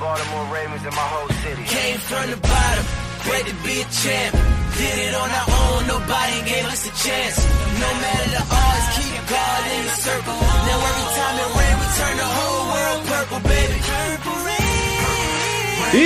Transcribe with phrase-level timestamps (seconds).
[0.00, 1.62] Baltimore Ravens and my whole city.
[1.64, 2.84] Came from the bottom,
[3.22, 4.34] great to be a champ.
[4.74, 7.38] Did it on our own, nobody gave us a chance.
[7.78, 10.34] No matter the odds, keep God in the circle.
[10.34, 13.78] Now every time it rain, we turn the whole world purple, baby.
[13.86, 14.54] Purple rain.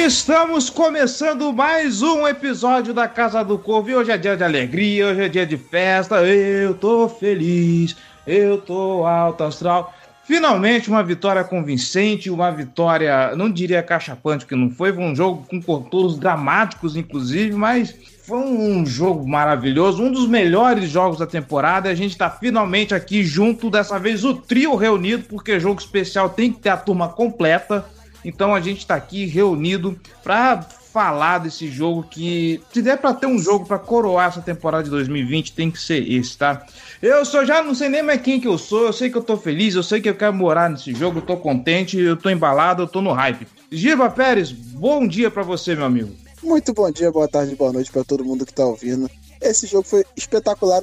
[0.05, 5.07] Estamos começando mais um episódio da Casa do Corvo e hoje é dia de alegria,
[5.07, 6.17] hoje é dia de festa.
[6.17, 9.95] Eu tô feliz, eu tô alto astral.
[10.29, 15.47] Finalmente uma vitória convincente, uma vitória, não diria cachapante que não foi, foi um jogo
[15.49, 17.95] com contornos dramáticos inclusive, mas
[18.27, 21.89] foi um jogo maravilhoso, um dos melhores jogos da temporada.
[21.89, 26.53] A gente tá finalmente aqui junto, dessa vez o trio reunido, porque jogo especial tem
[26.53, 27.87] que ter a turma completa.
[28.23, 30.61] Então a gente tá aqui reunido para
[30.93, 34.91] falar desse jogo que se der para ter um jogo para coroar essa temporada de
[34.91, 36.67] 2020 tem que ser esse, tá?
[37.01, 39.23] Eu só já não sei nem mais quem que eu sou, eu sei que eu
[39.23, 42.29] tô feliz, eu sei que eu quero morar nesse jogo, eu tô contente, eu tô
[42.29, 43.47] embalado, eu tô no hype.
[43.71, 46.11] Giba Pérez, bom dia para você, meu amigo.
[46.43, 49.09] Muito bom dia, boa tarde, boa noite para todo mundo que tá ouvindo.
[49.41, 50.83] Esse jogo foi espetacular,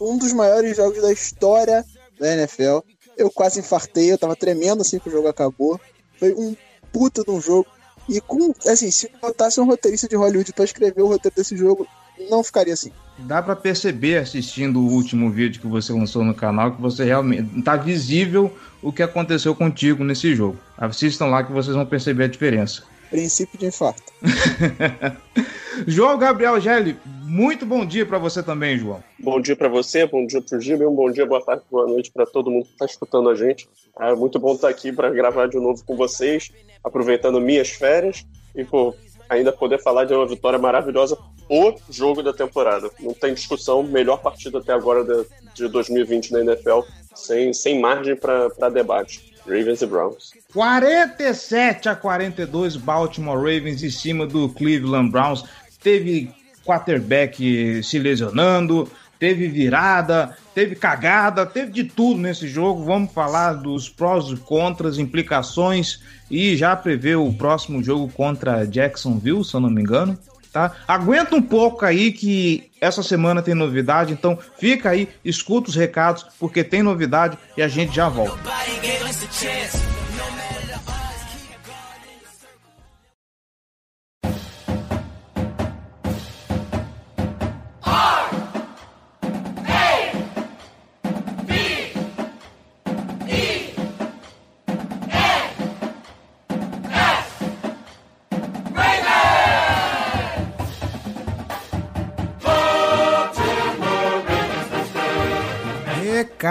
[0.00, 1.84] um dos maiores jogos da história
[2.18, 2.78] da NFL.
[3.16, 5.80] Eu quase infartei, eu tava tremendo assim que o jogo acabou.
[6.18, 6.54] Foi um
[6.92, 7.66] puta de um jogo.
[8.08, 11.88] E com, assim, se botasse um roteirista de Hollywood para escrever o roteiro desse jogo,
[12.30, 12.92] não ficaria assim.
[13.18, 17.62] Dá para perceber assistindo o último vídeo que você lançou no canal que você realmente
[17.62, 20.58] tá visível o que aconteceu contigo nesse jogo.
[20.76, 22.82] Assistam lá que vocês vão perceber a diferença.
[23.10, 24.12] Princípio de infarto.
[25.86, 29.02] João Gabriel Gelli, muito bom dia para você também, João.
[29.18, 32.10] Bom dia para você, bom dia para o um bom dia, boa tarde, boa noite
[32.10, 33.68] para todo mundo que está escutando a gente.
[33.98, 36.50] É muito bom estar aqui para gravar de novo com vocês,
[36.82, 38.94] aproveitando minhas férias e pô,
[39.28, 41.16] ainda poder falar de uma vitória maravilhosa,
[41.48, 42.90] o jogo da temporada.
[43.00, 46.80] Não tem discussão, melhor partida até agora de, de 2020 na NFL,
[47.14, 49.34] sem, sem margem para debate.
[49.46, 50.32] Ravens e Browns.
[50.52, 55.44] 47 a 42 Baltimore Ravens em cima do Cleveland Browns.
[55.80, 62.84] Teve quarterback se lesionando, teve virada, teve cagada, teve de tudo nesse jogo.
[62.84, 66.00] Vamos falar dos prós e contras, implicações
[66.30, 70.18] e já prever o próximo jogo contra Jacksonville, se eu não me engano.
[70.52, 70.72] Tá?
[70.88, 76.24] Aguenta um pouco aí que essa semana tem novidade, então fica aí, escuta os recados,
[76.38, 78.36] porque tem novidade e a gente já volta.
[78.36, 79.95] Nobody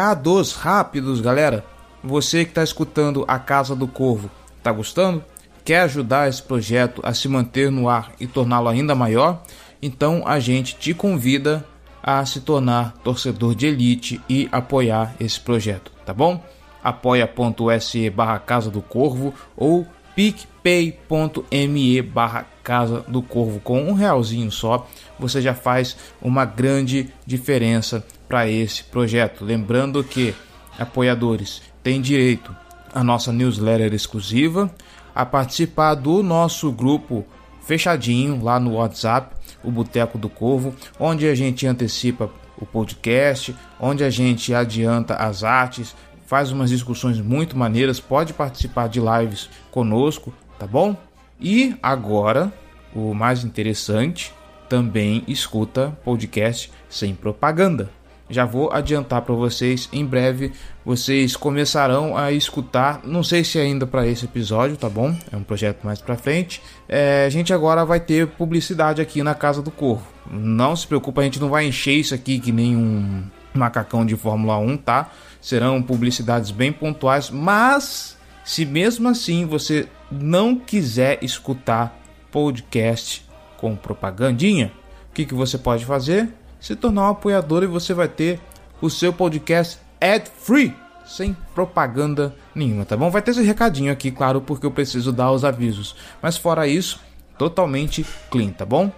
[0.05, 1.65] Recados rápidos, galera.
[2.03, 4.29] Você que está escutando a Casa do Corvo,
[4.61, 5.23] tá gostando?
[5.63, 9.41] Quer ajudar esse projeto a se manter no ar e torná-lo ainda maior?
[9.81, 11.65] Então a gente te convida
[12.03, 16.39] a se tornar torcedor de elite e apoiar esse projeto, tá bom?
[16.83, 24.87] apoia.se barra Casa do Corvo ou picpay.me barra Casa do Corvo com um realzinho só,
[25.19, 29.43] você já faz uma grande diferença para esse projeto.
[29.43, 30.33] Lembrando que
[30.77, 32.55] apoiadores têm direito
[32.93, 34.73] à nossa newsletter exclusiva,
[35.13, 37.25] a participar do nosso grupo
[37.61, 44.03] fechadinho lá no WhatsApp, o Boteco do Corvo, onde a gente antecipa o podcast, onde
[44.03, 50.33] a gente adianta as artes, faz umas discussões muito maneiras, pode participar de lives conosco,
[50.57, 50.95] tá bom?
[51.39, 52.53] E agora,
[52.93, 54.33] o mais interessante,
[54.69, 57.89] também escuta podcast sem propaganda.
[58.29, 60.51] Já vou adiantar para vocês, em breve
[60.83, 65.15] vocês começarão a escutar, não sei se ainda para esse episódio, tá bom?
[65.31, 66.61] É um projeto mais para frente.
[66.89, 70.07] É, a gente agora vai ter publicidade aqui na Casa do Corvo.
[70.29, 73.23] Não se preocupe, a gente não vai encher isso aqui que nem um
[73.53, 75.11] macacão de Fórmula 1, tá?
[75.39, 81.95] Serão publicidades bem pontuais, mas se mesmo assim você não quiser escutar
[82.31, 83.23] podcast
[83.57, 84.71] com propagandinha,
[85.09, 86.29] o que, que você pode fazer?
[86.65, 88.39] Se tornar um apoiador e você vai ter
[88.81, 90.73] o seu podcast ad free,
[91.05, 93.11] sem propaganda nenhuma, tá bom?
[93.11, 95.95] Vai ter esse recadinho aqui, claro, porque eu preciso dar os avisos.
[96.23, 96.99] Mas fora isso,
[97.37, 98.91] totalmente clean, tá bom?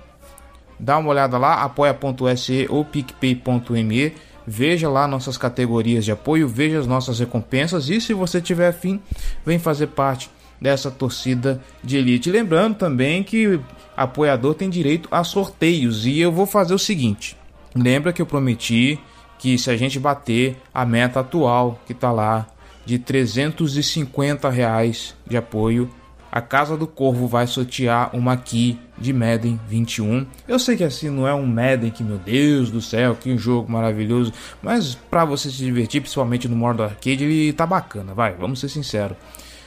[0.80, 4.14] Dá uma olhada lá, apoia.se ou picpay.me.
[4.48, 8.98] Veja lá nossas categorias de apoio, veja as nossas recompensas e se você tiver afim,
[9.46, 10.30] vem fazer parte
[10.62, 12.32] dessa torcida de elite.
[12.32, 13.60] Lembrando também que
[13.98, 17.36] apoiador tem direito a sorteios e eu vou fazer o seguinte:
[17.82, 19.00] lembra que eu prometi
[19.38, 22.48] que se a gente bater a meta atual que está lá
[22.86, 25.90] de 350 reais de apoio,
[26.32, 30.26] a Casa do Corvo vai sortear uma key de Madden 21.
[30.48, 33.72] Eu sei que assim não é um Madden que, meu Deus do céu, que jogo
[33.72, 38.60] maravilhoso, mas para você se divertir, principalmente no modo arcade, ele tá bacana, vai, vamos
[38.60, 39.18] ser sinceros.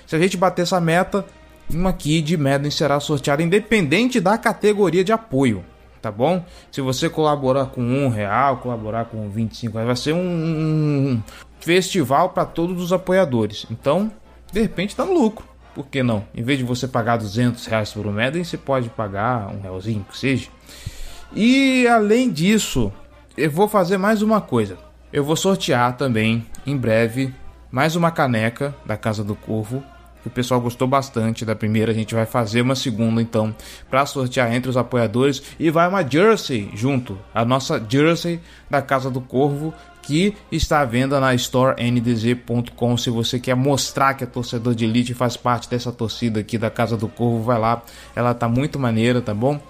[0.07, 1.25] Se a gente bater essa meta,
[1.69, 5.65] uma key de Madden será sorteada independente da categoria de apoio
[6.01, 6.45] tá bom?
[6.71, 11.23] Se você colaborar com um real, colaborar com 25 reais, vai ser um, um
[11.61, 13.67] festival para todos os apoiadores.
[13.71, 14.11] Então,
[14.53, 15.45] de repente, tá no lucro.
[15.75, 16.25] Por que não?
[16.35, 20.05] Em vez de você pagar 200 reais por um Madden, você pode pagar um realzinho
[20.09, 20.49] que seja.
[21.33, 22.93] E além disso,
[23.37, 24.77] eu vou fazer mais uma coisa.
[25.13, 27.33] Eu vou sortear também em breve
[27.71, 29.83] mais uma caneca da Casa do Corvo
[30.23, 31.93] que o pessoal gostou bastante da primeira.
[31.93, 33.55] A gente vai fazer uma segunda então
[33.89, 39.11] para sortear entre os apoiadores e vai uma jersey junto, a nossa jersey da Casa
[39.11, 44.75] do Corvo que está à venda na storendzcom Se você quer mostrar que é torcedor
[44.75, 47.83] de elite e faz parte dessa torcida aqui da Casa do Corvo, vai lá.
[48.17, 49.61] Ela tá muito maneira, tá bom?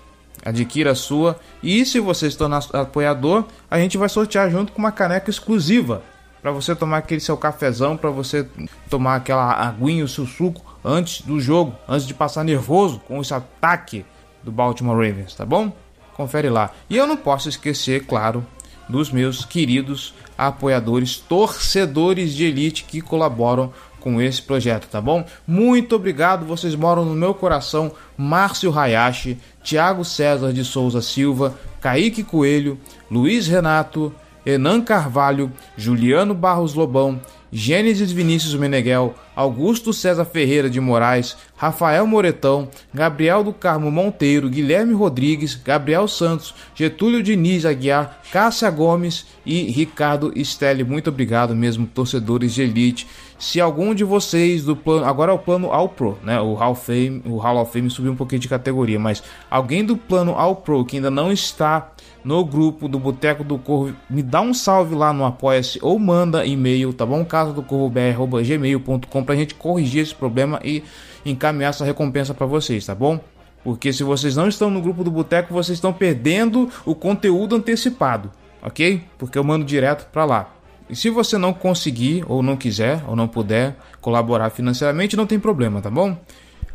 [0.45, 1.39] Adquira a sua.
[1.63, 6.03] E se você se tornar apoiador, a gente vai sortear junto com uma caneca exclusiva
[6.43, 8.47] para você tomar aquele seu cafezão, para você
[8.89, 13.35] tomar aquela aguinha, o seu suco antes do jogo, antes de passar nervoso com esse
[13.35, 14.05] ataque
[14.43, 15.73] do Baltimore Ravens, tá bom?
[16.15, 16.73] Confere lá.
[16.89, 18.45] E eu não posso esquecer, claro,
[18.89, 25.25] dos meus queridos apoiadores, torcedores de elite que colaboram com esse projeto, tá bom?
[25.47, 27.93] Muito obrigado, vocês moram no meu coração.
[28.17, 32.79] Márcio Hayashi, Thiago César de Souza Silva, Kaique Coelho,
[33.11, 34.13] Luiz Renato,
[34.45, 37.21] Enan Carvalho, Juliano Barros Lobão,
[37.53, 44.95] Gênesis Vinícius Meneghel, Augusto César Ferreira de Moraes, Rafael Moretão, Gabriel do Carmo Monteiro, Guilherme
[44.95, 50.85] Rodrigues, Gabriel Santos, Getúlio Diniz Aguiar, Cássia Gomes e Ricardo Stelli.
[50.85, 53.09] Muito obrigado mesmo, torcedores de elite.
[53.37, 56.41] Se algum de vocês do plano, agora é o plano All Pro, né?
[56.41, 59.97] O Hall Fame, o Hall of Fame subiu um pouquinho de categoria, mas alguém do
[59.97, 61.91] plano All Pro que ainda não está
[62.25, 66.45] no grupo do Boteco do Corvo, me dá um salve lá no Apoia-se ou manda
[66.45, 67.25] e-mail, tá bom?
[67.25, 70.83] Casa do Corvo gmail.com pra gente corrigir esse problema e
[71.25, 73.21] encaminhar essa recompensa para vocês, tá bom?
[73.63, 78.31] Porque se vocês não estão no grupo do Boteco, vocês estão perdendo o conteúdo antecipado,
[78.63, 79.03] ok?
[79.19, 80.55] Porque eu mando direto para lá.
[80.89, 85.39] E se você não conseguir, ou não quiser, ou não puder colaborar financeiramente, não tem
[85.39, 86.17] problema, tá bom?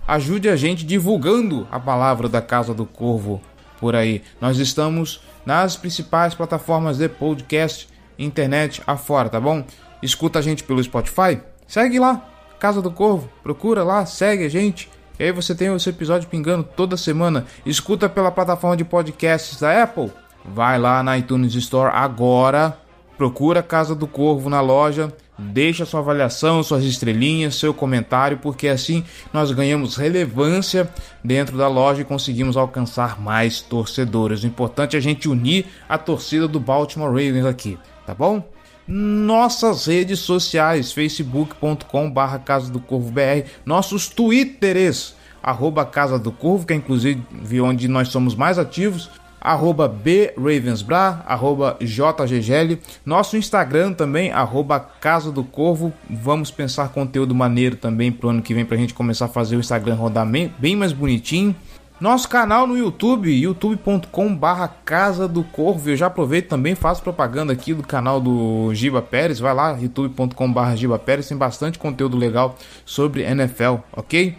[0.08, 3.42] Ajude a gente divulgando a palavra da Casa do Corvo
[3.80, 4.22] por aí.
[4.40, 7.88] Nós estamos nas principais plataformas de podcast,
[8.18, 9.64] internet afora, tá bom?
[10.02, 12.26] Escuta a gente pelo Spotify, segue lá,
[12.60, 14.90] Casa do Corvo, procura lá, segue a gente.
[15.20, 17.46] E aí você tem o seu episódio pingando toda semana.
[17.66, 20.12] Escuta pela plataforma de podcasts da Apple.
[20.44, 22.78] Vai lá na iTunes Store agora,
[23.18, 29.04] procura Casa do Corvo na loja Deixa sua avaliação, suas estrelinhas, seu comentário, porque assim
[29.34, 30.90] nós ganhamos relevância
[31.22, 34.44] dentro da loja e conseguimos alcançar mais torcedores.
[34.44, 38.48] O importante é a gente unir a torcida do Baltimore Ravens aqui, tá bom?
[38.88, 46.66] Nossas redes sociais, facebook.com barra Casa do Corvo BR, nossos twitters, arroba Casa do Corvo,
[46.66, 49.10] que é inclusive onde nós somos mais ativos,
[49.46, 57.76] arroba bravensbra, arroba jggl, nosso Instagram também, arroba Casa do Corvo, vamos pensar conteúdo maneiro
[57.76, 60.76] também pro ano que vem pra gente começar a fazer o Instagram rodar bem, bem
[60.76, 61.56] mais bonitinho.
[62.02, 67.54] Nosso canal no YouTube, youtube.com barra Casa do Corvo, eu já aproveito também, faço propaganda
[67.54, 72.18] aqui do canal do Giba Pérez, vai lá, youtube.com barra Giba Pérez, tem bastante conteúdo
[72.18, 74.36] legal sobre NFL, ok?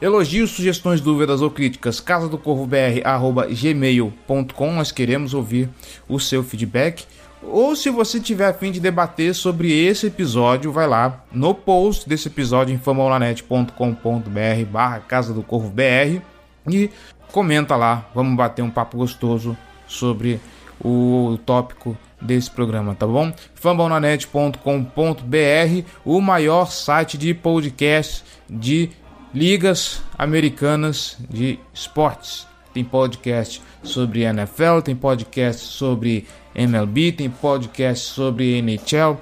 [0.00, 4.72] Elogios, sugestões, dúvidas ou críticas, casa do corvo gmail.com.
[4.72, 5.68] Nós queremos ouvir
[6.08, 7.04] o seu feedback.
[7.42, 12.08] Ou se você tiver a fim de debater sobre esse episódio, vai lá no post
[12.08, 16.20] desse episódio em famolanet.com.br barra Casa do Corvo BR
[16.70, 16.90] e
[17.30, 18.08] comenta lá.
[18.14, 20.40] Vamos bater um papo gostoso sobre
[20.82, 23.32] o tópico desse programa, tá bom?
[23.54, 28.90] fambonanet.com.br, o maior site de podcast de
[29.34, 32.46] ligas americanas de esportes.
[32.72, 39.18] Tem podcast sobre NFL, tem podcast sobre MLB, tem podcast sobre NHL,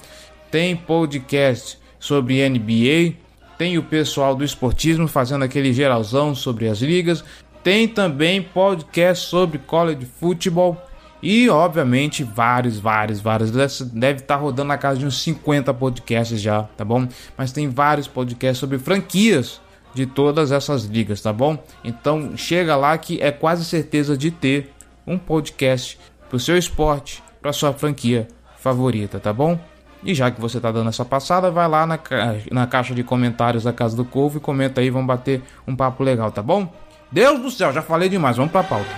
[0.50, 3.14] tem podcast sobre NBA,
[3.56, 7.24] tem o pessoal do esportismo fazendo aquele geralzão sobre as ligas,
[7.64, 10.76] tem também podcast sobre college football
[11.22, 13.50] e, obviamente, vários, vários, vários.
[13.50, 17.08] Deve estar rodando na casa de uns 50 podcasts já, tá bom?
[17.36, 19.60] Mas tem vários podcasts sobre franquias
[19.94, 21.58] de todas essas ligas, tá bom?
[21.82, 24.72] Então chega lá que é quase certeza de ter
[25.06, 28.28] um podcast pro seu esporte, pra sua franquia
[28.58, 29.58] favorita, tá bom?
[30.04, 32.36] E já que você tá dando essa passada, vai lá na, ca...
[32.52, 36.04] na caixa de comentários da Casa do Corvo e comenta aí, vamos bater um papo
[36.04, 36.72] legal, tá bom?
[37.10, 38.88] Deus do céu, já falei demais, vamos pra pauta.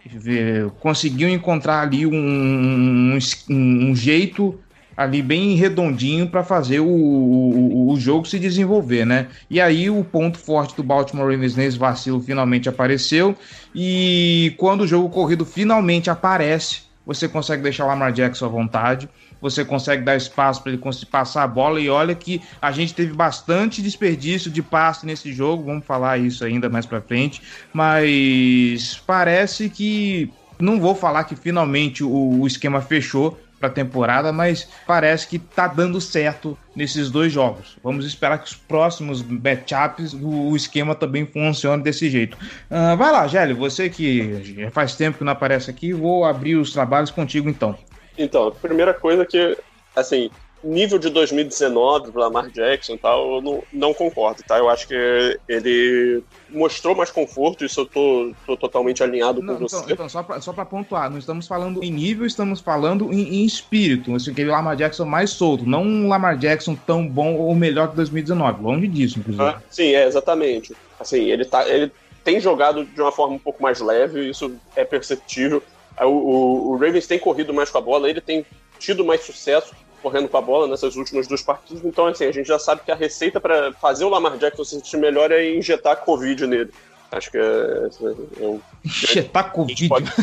[0.81, 3.19] Conseguiu encontrar ali um, um,
[3.51, 4.59] um jeito
[4.97, 9.29] ali bem redondinho para fazer o, o, o, jogo se desenvolver, né?
[9.51, 13.35] E aí o ponto forte do Baltimore Ravens nesse vacilo finalmente apareceu
[13.75, 19.09] e quando o jogo corrido finalmente aparece, você consegue deixar o Lamar Jackson à vontade
[19.43, 21.81] você consegue dar espaço para ele conseguir passar a bola.
[21.81, 26.45] E olha que a gente teve bastante desperdício de passe nesse jogo, vamos falar isso
[26.45, 30.31] ainda mais para frente, mas parece que
[30.61, 35.39] não vou falar que finalmente o, o esquema fechou para a temporada, mas parece que
[35.39, 37.77] tá dando certo nesses dois jogos.
[37.83, 42.37] Vamos esperar que os próximos matchups o, esquema também funcione desse jeito.
[42.69, 46.73] Uh, vai lá, Gélio, você que faz tempo que não aparece aqui, vou abrir os
[46.73, 47.79] trabalhos contigo então.
[48.23, 49.57] Então, a primeira coisa que,
[49.95, 50.31] assim,
[50.63, 54.59] nível de 2019 para Lamar Jackson e tal, eu não, não concordo, tá?
[54.59, 59.65] Eu acho que ele mostrou mais conforto, isso eu tô, tô totalmente alinhado não, com
[59.65, 59.93] então, você.
[59.93, 63.45] Então, só pra, só pra pontuar, não estamos falando em nível, estamos falando em, em
[63.45, 67.91] espírito, assim, aquele Lamar Jackson mais solto, não um Lamar Jackson tão bom ou melhor
[67.91, 69.45] que 2019, longe disso, inclusive.
[69.45, 70.75] Ah, sim, é, exatamente.
[71.01, 71.91] Assim, ele, tá, ele
[72.23, 75.63] tem jogado de uma forma um pouco mais leve, isso é perceptível.
[76.05, 78.47] O, o, o, Ravens tem corrido mais com a bola, ele tem
[78.79, 81.85] tido mais sucesso correndo com a bola nessas últimas duas partidas.
[81.85, 84.71] Então, assim, a gente já sabe que a receita para fazer o Lamar Jackson se
[84.71, 86.73] sentir melhor é injetar Covid nele.
[87.13, 87.41] Acho que é.
[87.41, 88.61] é, um...
[88.85, 89.89] Injetar Covid?
[89.89, 90.11] Pode...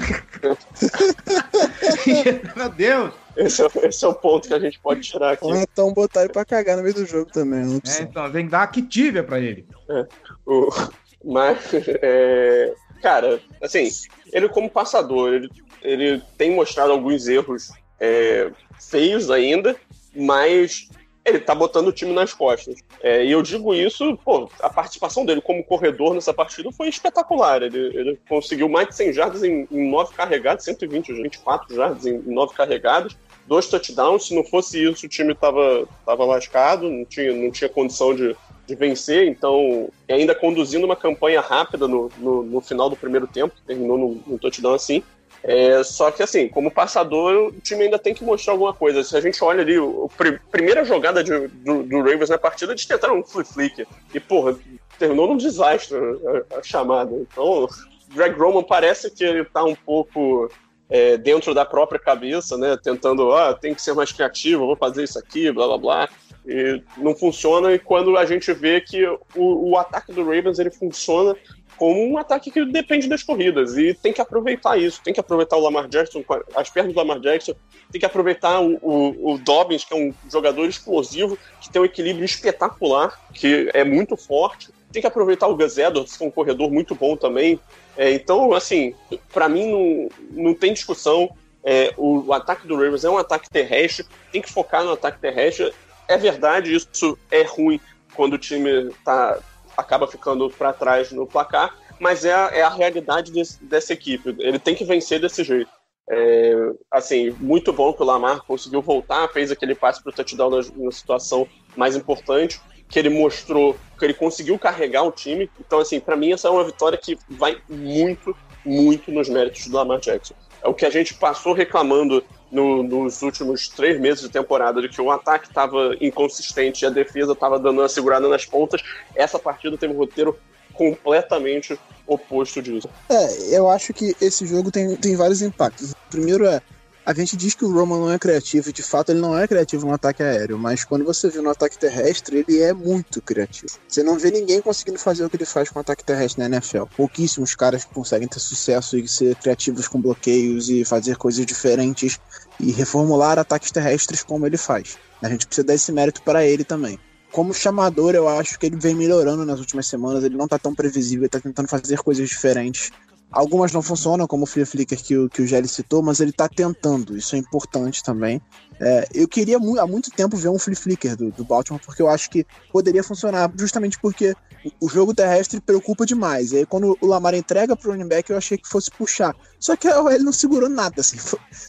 [2.56, 3.14] Meu Deus!
[3.38, 5.46] Esse é, esse é, o ponto que a gente pode tirar aqui.
[5.46, 7.80] Ou então botar ele pra cagar no meio do jogo também.
[7.88, 9.66] É, então, tem que dar Activia pra ele.
[9.90, 10.06] É,
[10.46, 10.70] o,
[11.24, 13.88] mas, é, cara, assim,
[14.34, 15.50] ele como passador, ele,
[15.82, 19.76] ele tem mostrado alguns erros é, feios ainda,
[20.16, 20.90] mas
[21.26, 22.80] ele tá botando o time nas costas.
[23.02, 27.62] É, e eu digo isso, pô, a participação dele como corredor nessa partida foi espetacular.
[27.62, 32.18] Ele, ele conseguiu mais de 100 jardas em, em 9 carregadas, 120, 24 jardas em
[32.20, 33.16] 9 carregadas,
[33.48, 34.28] dois touchdowns.
[34.28, 38.36] Se não fosse isso, o time tava, tava lascado, não tinha, não tinha condição de,
[38.66, 43.56] de vencer, então ainda conduzindo uma campanha rápida no, no, no final do primeiro tempo,
[43.66, 45.04] terminou no, no touchdown assim.
[45.43, 49.03] É, só que assim, como passador, o time ainda tem que mostrar alguma coisa.
[49.03, 52.86] Se a gente olha ali, a primeira jogada de, do, do, Ravens na partida, eles
[52.86, 53.88] tentaram um flip flick.
[54.13, 54.58] E, porra,
[54.98, 57.15] terminou num desastre a, a chamada.
[57.15, 57.67] Então,
[58.13, 60.51] Greg Roman parece que ele tá um pouco
[60.89, 62.77] é, dentro da própria cabeça, né?
[62.81, 66.10] Tentando, ah, tem que ser mais criativo, vou fazer isso aqui, blá blá blá.
[66.46, 69.05] E não funciona, e quando a gente vê que
[69.36, 71.36] o, o ataque do Ravens ele funciona
[71.80, 75.56] como um ataque que depende das corridas e tem que aproveitar isso, tem que aproveitar
[75.56, 76.22] o Lamar Jackson,
[76.54, 77.54] as pernas do Lamar Jackson,
[77.90, 81.86] tem que aproveitar o, o, o Dobbins, que é um jogador explosivo, que tem um
[81.86, 86.32] equilíbrio espetacular, que é muito forte, tem que aproveitar o Gus Edwards, que é um
[86.32, 87.58] corredor muito bom também.
[87.96, 88.94] É, então, assim,
[89.32, 91.30] para mim não, não tem discussão.
[91.64, 95.20] É, o, o, ataque do Ravens é um ataque terrestre, tem que focar no ataque
[95.20, 95.74] terrestre.
[96.08, 97.80] É verdade, isso é ruim
[98.16, 99.40] quando o time tá,
[99.80, 104.36] acaba ficando para trás no placar, mas é a, é a realidade desse, dessa equipe.
[104.40, 105.72] Ele tem que vencer desse jeito.
[106.12, 110.50] É, assim, muito bom que o Lamar conseguiu voltar, fez aquele passe para o touchdown
[110.50, 112.60] na, na situação mais importante
[112.90, 115.50] que ele mostrou que ele conseguiu carregar o time.
[115.60, 119.78] Então, assim, para mim essa é uma vitória que vai muito, muito nos méritos do
[119.78, 120.34] Lamar Jackson.
[120.63, 124.89] É o que a gente passou reclamando no, nos últimos três meses de temporada, de
[124.89, 128.82] que o ataque estava inconsistente e a defesa estava dando uma segurada nas pontas.
[129.16, 130.38] Essa partida teve um roteiro
[130.74, 132.89] completamente oposto disso.
[133.10, 135.92] É, eu acho que esse jogo tem, tem vários impactos.
[135.92, 136.62] O primeiro é
[137.10, 139.48] a gente diz que o Roman não é criativo, e de fato ele não é
[139.48, 143.80] criativo no ataque aéreo, mas quando você vê no ataque terrestre, ele é muito criativo.
[143.88, 146.58] Você não vê ninguém conseguindo fazer o que ele faz com o ataque terrestre na
[146.58, 146.84] NFL.
[146.96, 152.20] Pouquíssimos caras conseguem ter sucesso e ser criativos com bloqueios e fazer coisas diferentes
[152.60, 154.96] e reformular ataques terrestres como ele faz.
[155.20, 157.00] A gente precisa dar esse mérito para ele também
[157.32, 160.24] como chamador, eu acho que ele vem melhorando nas últimas semanas.
[160.24, 162.92] Ele não tá tão previsível, ele tá tentando fazer coisas diferentes.
[163.32, 166.32] Algumas não funcionam, como o Flea Flicker que o, que o Gelli citou, mas ele
[166.32, 168.42] está tentando, isso é importante também.
[168.80, 172.10] É, eu queria há muito tempo ver um Flea Flicker do, do Baltimore, porque eu
[172.10, 174.34] acho que poderia funcionar, justamente porque
[174.80, 176.52] o jogo terrestre preocupa demais.
[176.52, 179.36] E aí, quando o Lamar entrega para o running back, eu achei que fosse puxar.
[179.60, 181.18] Só que ele não segurou nada, assim.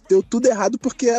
[0.09, 1.11] Deu tudo errado, porque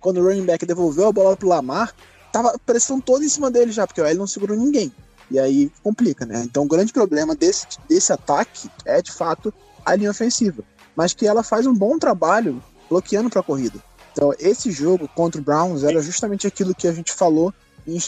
[0.00, 1.94] quando o running back devolveu a bola para o Lamar,
[2.32, 4.92] tava a pressão toda em cima dele já, porque ele não segurou ninguém.
[5.30, 6.42] E aí complica, né?
[6.44, 9.52] Então o grande problema desse, desse ataque é, de fato,
[9.86, 10.62] a linha ofensiva,
[10.94, 13.78] mas que ela faz um bom trabalho bloqueando para a corrida.
[14.12, 17.54] Então, esse jogo contra o Browns era justamente aquilo que a gente falou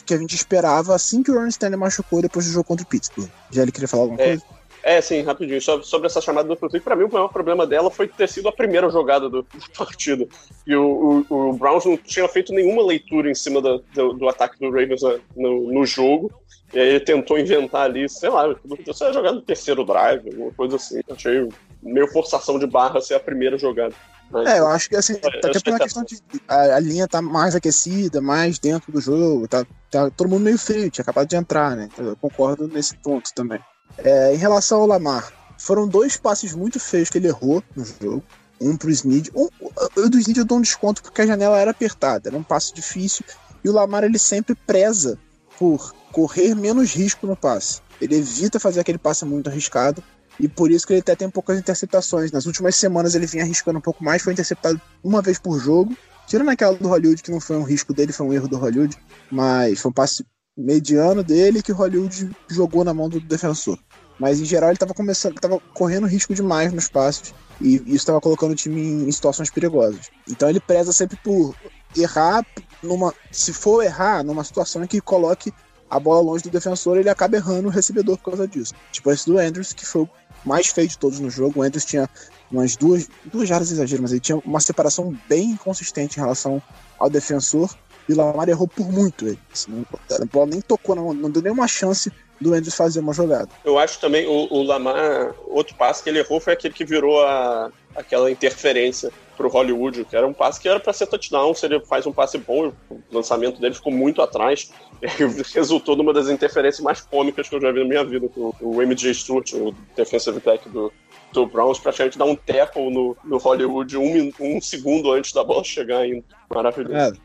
[0.04, 2.88] que a gente esperava assim que o Ron Stanley machucou depois do jogo contra o
[2.88, 3.30] Pittsburgh.
[3.50, 4.44] Já ele queria falar alguma é, coisa?
[4.82, 5.60] É, sim, rapidinho.
[5.60, 8.48] Sobre, sobre essa chamada do Flick, para mim o maior problema dela foi ter sido
[8.48, 10.28] a primeira jogada do, do partido.
[10.66, 14.28] E o, o, o, Browns não tinha feito nenhuma leitura em cima do, do, do
[14.28, 15.02] ataque do Ravens
[15.36, 16.32] no, no jogo.
[16.72, 18.54] E aí ele tentou inventar ali, sei lá,
[18.86, 21.00] você ia jogar no terceiro drive, alguma coisa assim.
[21.10, 21.48] Achei
[21.82, 23.94] meio forçação de barra ser a primeira jogada.
[24.30, 26.20] Mas, é, eu acho que assim, é, até por uma questão de.
[26.46, 30.58] A, a, linha tá mais aquecida, mais dentro do jogo, tá, tá todo mundo meio
[30.58, 31.88] frio, tinha acabado de entrar, né?
[31.96, 33.60] Eu concordo nesse ponto também.
[33.96, 38.22] É, em relação ao Lamar, foram dois passes muito feios que ele errou no jogo.
[38.60, 39.30] Um pro Snead.
[39.34, 39.48] Um,
[39.96, 42.74] o do Snead eu dou um desconto porque a janela era apertada, era um passe
[42.74, 43.24] difícil.
[43.64, 45.18] E o Lamar ele sempre preza
[45.58, 47.80] por correr menos risco no passe.
[48.00, 50.02] Ele evita fazer aquele passe muito arriscado
[50.40, 52.30] e por isso que ele até tem poucas interceptações.
[52.30, 55.96] Nas últimas semanas ele vinha arriscando um pouco mais, foi interceptado uma vez por jogo.
[56.26, 58.96] Tirando aquela do Hollywood, que não foi um risco dele, foi um erro do Hollywood,
[59.30, 60.24] mas foi um passe
[60.56, 63.78] mediano dele que o Hollywood jogou na mão do defensor.
[64.18, 68.20] Mas em geral ele estava começando, estava correndo risco demais nos passes e isso estava
[68.20, 70.10] colocando o time em, em situações perigosas.
[70.28, 71.54] Então ele preza sempre por
[71.96, 72.44] errar
[72.82, 75.52] numa, se for errar numa situação em que coloque
[75.90, 78.74] a bola longe do defensor, ele acaba errando o recebedor por causa disso.
[78.92, 80.08] Tipo esse do Andrews, que foi
[80.48, 81.60] mais feio de todos no jogo.
[81.60, 82.08] O Andrews tinha
[82.50, 86.62] umas duas, duas jardas exagero, mas ele tinha uma separação bem inconsistente em relação
[86.98, 87.72] ao defensor.
[88.08, 89.38] E o Lamar errou por muito ele.
[89.52, 93.50] Assim, a bola nem tocou, não, não deu nenhuma chance do Andrews fazer uma jogada.
[93.62, 97.20] Eu acho também o, o Lamar, outro passe que ele errou foi aquele que virou
[97.22, 101.64] a, aquela interferência pro Hollywood, que era um passe que era para ser touchdown, se
[101.64, 104.72] ele faz um passe bom, o lançamento dele ficou muito atrás,
[105.54, 108.82] resultou numa das interferências mais cômicas que eu já vi na minha vida, com o
[108.82, 110.92] MJ Stewart, o defensive back do,
[111.32, 115.62] do Browns, praticamente dar um tackle no, no Hollywood um, um segundo antes da bola
[115.62, 116.24] chegar ainda.
[116.54, 117.20] Maravilhoso.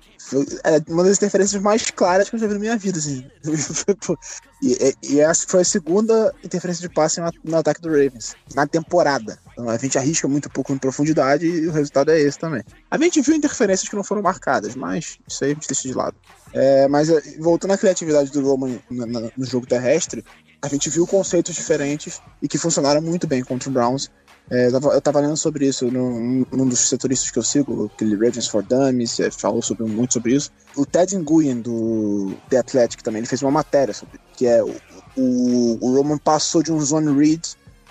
[0.63, 3.25] É, é uma das interferências mais claras que eu já vi na minha vida, assim.
[4.61, 8.67] e, e, essa foi a segunda interferência de passe no, no, ataque do Ravens, na
[8.67, 9.37] temporada.
[9.51, 12.63] Então a gente arrisca muito pouco em profundidade e o resultado é esse também.
[12.89, 15.93] A gente viu interferências que não foram marcadas, mas isso aí a gente deixa de
[15.93, 16.15] lado.
[16.53, 20.23] É, mas é, voltando à criatividade do Roman no, no jogo terrestre,
[20.63, 24.09] a gente viu conceitos diferentes e que funcionaram muito bem contra o Browns.
[24.49, 28.47] É, eu estava lendo sobre isso num, num, dos setoristas que eu sigo, aquele Ravens
[28.47, 30.51] for Dummies, é, falou sobre, muito sobre isso.
[30.77, 34.73] O Ted Nguyen, do The Athletic, também, ele fez uma matéria sobre que é o,
[35.17, 37.41] o, o Roman passou de um zone read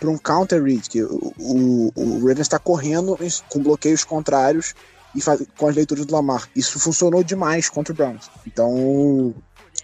[0.00, 3.18] para um counter read, que o, o, o Ravens está correndo
[3.50, 4.74] com bloqueios contrários
[5.14, 6.48] e faz, com as leituras do Lamar.
[6.56, 8.30] Isso funcionou demais contra o Browns.
[8.46, 9.34] Então,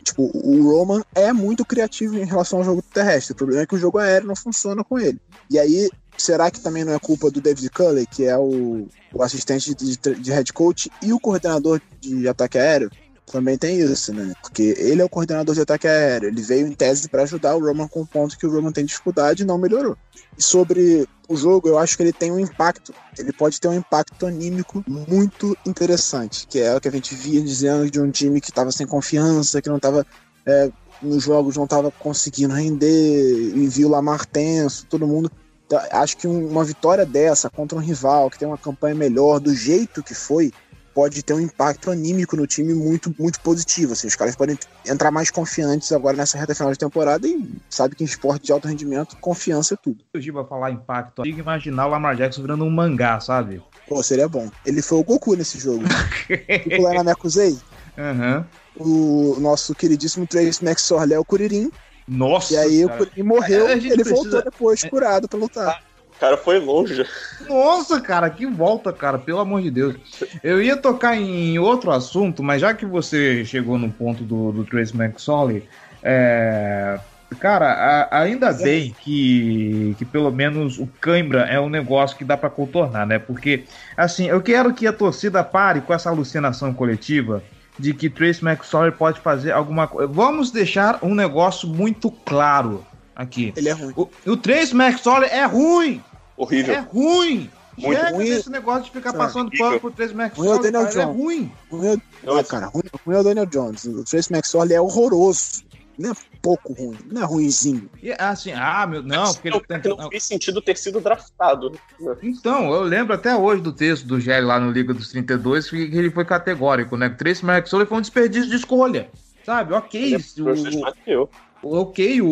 [0.08, 3.32] tipo, o Roman é muito criativo em relação ao jogo terrestre.
[3.32, 5.18] O problema é que o jogo aéreo não funciona com ele.
[5.50, 9.22] E aí, será que também não é culpa do David Culley, que é o, o
[9.22, 12.90] assistente de, de, head coach e o coordenador de ataque aéreo?
[13.30, 14.32] Também tem isso, né?
[14.42, 16.28] Porque ele é o coordenador de ataque aéreo.
[16.28, 18.84] Ele veio em tese para ajudar o Roman com o ponto que o Roman tem
[18.84, 19.96] dificuldade e não melhorou.
[20.36, 22.94] E sobre o jogo, eu acho que ele tem um impacto.
[23.18, 27.42] Ele pode ter um impacto anímico muito interessante, que é o que a gente via
[27.42, 30.06] dizendo de um time que estava sem confiança, que não estava
[30.46, 30.70] é,
[31.02, 35.30] nos jogos não estava conseguindo render, e viu Lamar tenso, todo mundo.
[35.66, 39.54] Então, acho que uma vitória dessa contra um rival que tem uma campanha melhor, do
[39.54, 40.50] jeito que foi,
[40.98, 43.92] pode ter um impacto anímico no time muito, muito positivo.
[43.92, 47.94] Assim, os caras podem entrar mais confiantes agora nessa reta final de temporada e sabe
[47.94, 49.98] que em esporte de alto rendimento, confiança é tudo.
[50.12, 53.62] O Giba falar impacto, eu imaginar o Lamar Jackson virando um mangá, sabe?
[53.88, 54.50] Pô, seria bom.
[54.66, 55.84] Ele foi o Goku nesse jogo.
[56.26, 57.56] tipo lá na Mekuzei.
[57.96, 58.44] Aham.
[58.76, 61.70] O nosso queridíssimo Trace McSorley é o Kuririn.
[62.08, 62.54] Nossa!
[62.54, 62.94] E aí cara.
[62.94, 65.80] o Kuririn morreu, gente ele precisa- voltou depois, curado pra lutar.
[66.18, 67.04] Cara foi longe.
[67.48, 69.94] Nossa, cara, que volta, cara, pelo amor de Deus.
[70.42, 74.64] Eu ia tocar em outro assunto, mas já que você chegou no ponto do, do
[74.64, 75.62] Trace McSorley,
[76.02, 76.98] é,
[77.38, 77.72] cara,
[78.10, 82.50] a- ainda bem que, que pelo menos o cãibra é um negócio que dá pra
[82.50, 83.18] contornar, né?
[83.18, 83.64] Porque,
[83.96, 87.42] assim, eu quero que a torcida pare com essa alucinação coletiva
[87.78, 90.12] de que Trace McSorley pode fazer alguma coisa.
[90.12, 92.84] Vamos deixar um negócio muito claro
[93.18, 93.52] aqui.
[93.56, 93.92] Ele é ruim.
[93.96, 96.02] O, o Trace McSorley é ruim!
[96.36, 96.74] Horrível.
[96.74, 97.50] É ruim!
[97.76, 98.24] Muito Chega ruim.
[98.24, 101.16] desse negócio de ficar passando pano pro Trace Ruim é o Daniel cara, é Jones.
[101.16, 101.52] ruim.
[101.70, 103.84] Ruim é, ah, cara, ruim, ruim é o Daniel Jones.
[103.84, 105.62] O Trace McSorley é horroroso.
[105.96, 107.90] Não é pouco ruim, não é ruimzinho.
[108.00, 111.70] E assim, ah, meu, não, porque ele não, não fez sentido ter sido draftado.
[111.70, 112.16] né?
[112.22, 115.76] Então, eu lembro até hoje do texto do Gelli lá no Liga dos 32 que
[115.76, 117.08] ele foi categórico, né?
[117.08, 119.08] Trace McSorley foi um desperdício de escolha.
[119.44, 121.30] Sabe, ok, Ele é o, mais que eu.
[121.62, 122.28] Ok o,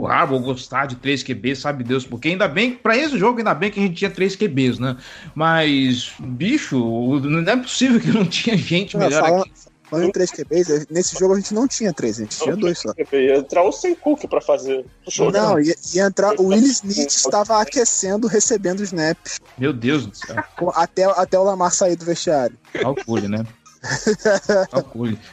[0.00, 3.54] o, Harbaugh gostar de 3 QBs, sabe Deus porque ainda bem, pra esse jogo ainda
[3.54, 4.96] bem que a gente tinha 3 QBs, né?
[5.34, 6.78] Mas, bicho,
[7.20, 9.52] não é possível que não tinha gente Não, melhor fala- aqui.
[9.90, 12.78] Falando em 3 QBs, nesse jogo a gente não tinha 3, a gente tinha dois
[12.78, 12.94] só.
[13.12, 15.32] Ia entrar o sem Cook pra fazer o jogo.
[15.32, 16.32] Não, ia, ia entrar.
[16.40, 20.36] O Will Smith estava aquecendo, recebendo snaps Meu Deus do céu.
[20.76, 22.56] até, até o Lamar sair do vestiário.
[22.72, 23.44] Calcule, né?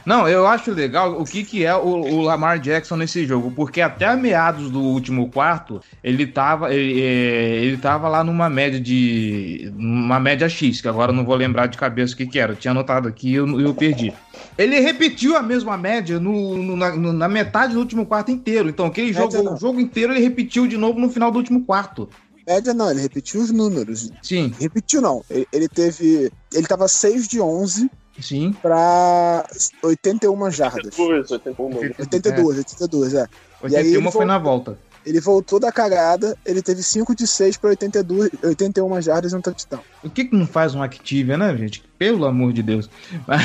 [0.06, 3.82] Não, eu acho legal o que, que é o, o Lamar Jackson nesse jogo, porque
[3.82, 9.72] até meados do último quarto, ele tava, ele, é, ele tava lá numa média de.
[9.78, 12.54] uma média X, que agora eu não vou lembrar de cabeça o que, que era.
[12.54, 14.14] Eu tinha anotado aqui e eu, eu perdi.
[14.58, 18.70] Ele repetiu a mesma média no, no- na, na metade do último quarto inteiro.
[18.70, 22.10] Então, aquele jogo, o jogo inteiro ele repetiu de novo no final do último quarto.
[22.48, 24.10] Média não, ele repetiu os números.
[24.22, 25.22] Sim, Repetiu não.
[25.30, 26.32] Ele, ele teve.
[26.54, 28.54] Ele tava 6 de 11 sim.
[28.62, 29.46] pra
[29.84, 30.98] 81 jardas.
[30.98, 33.28] 82, 81, 82, 82, é.
[33.64, 34.78] E aí 81 ele foi na volta.
[35.06, 39.42] Ele voltou da cagada, ele teve 5 de 6 pra 82, 81 jardas e um
[39.42, 39.80] touchdown.
[40.04, 41.82] O que, que não faz um Activia, né, gente?
[41.98, 42.90] Pelo amor de Deus.
[43.26, 43.42] Mas,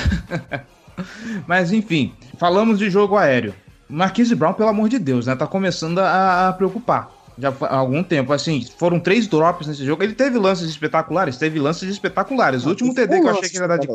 [1.46, 3.54] mas, enfim, falamos de jogo aéreo.
[3.88, 5.36] Marquise Brown, pelo amor de Deus, né?
[5.36, 7.10] Tá começando a, a preocupar.
[7.38, 10.02] Já há algum tempo, assim, foram três drops nesse jogo.
[10.02, 12.64] Ele teve lances espetaculares, teve lances espetaculares.
[12.66, 13.88] O último TD que eu achei que ele ia dar de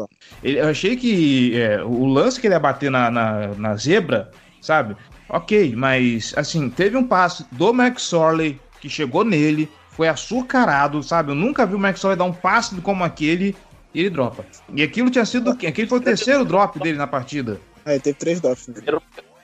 [0.43, 4.31] ele- eu achei que é, o lance que ele ia bater na, na, na zebra,
[4.61, 4.95] sabe?
[5.29, 11.31] Ok, mas assim, teve um passe do McSorley que chegou nele, foi açucarado, sabe?
[11.31, 13.55] Eu nunca vi o McSorley dar um passe como aquele
[13.93, 14.45] e ele dropa.
[14.73, 15.49] E aquilo tinha sido.
[15.51, 17.59] Aquele foi o terceiro drop dele na partida.
[17.85, 18.67] É, ele teve 3 drops.
[18.67, 18.81] Né?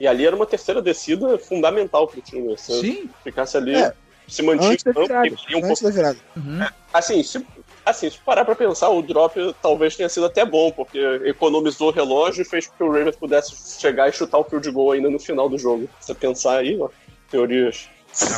[0.04, 2.58] E ali era uma terceira descida fundamental pro time.
[2.58, 3.10] Se Sim.
[3.24, 3.94] ficasse ali, É.
[4.28, 6.18] se mantinha em campo, um pouco.
[6.36, 6.60] Uhum.
[6.94, 7.48] Assim, se,
[7.86, 11.92] assim, se parar pra pensar, o drop talvez tenha sido até bom, porque economizou o
[11.92, 15.10] relógio e fez com que o Ravens pudesse chegar e chutar o field goal ainda
[15.10, 15.88] no final do jogo.
[16.02, 16.90] Se você pensar aí, ó,
[17.32, 17.88] teorias.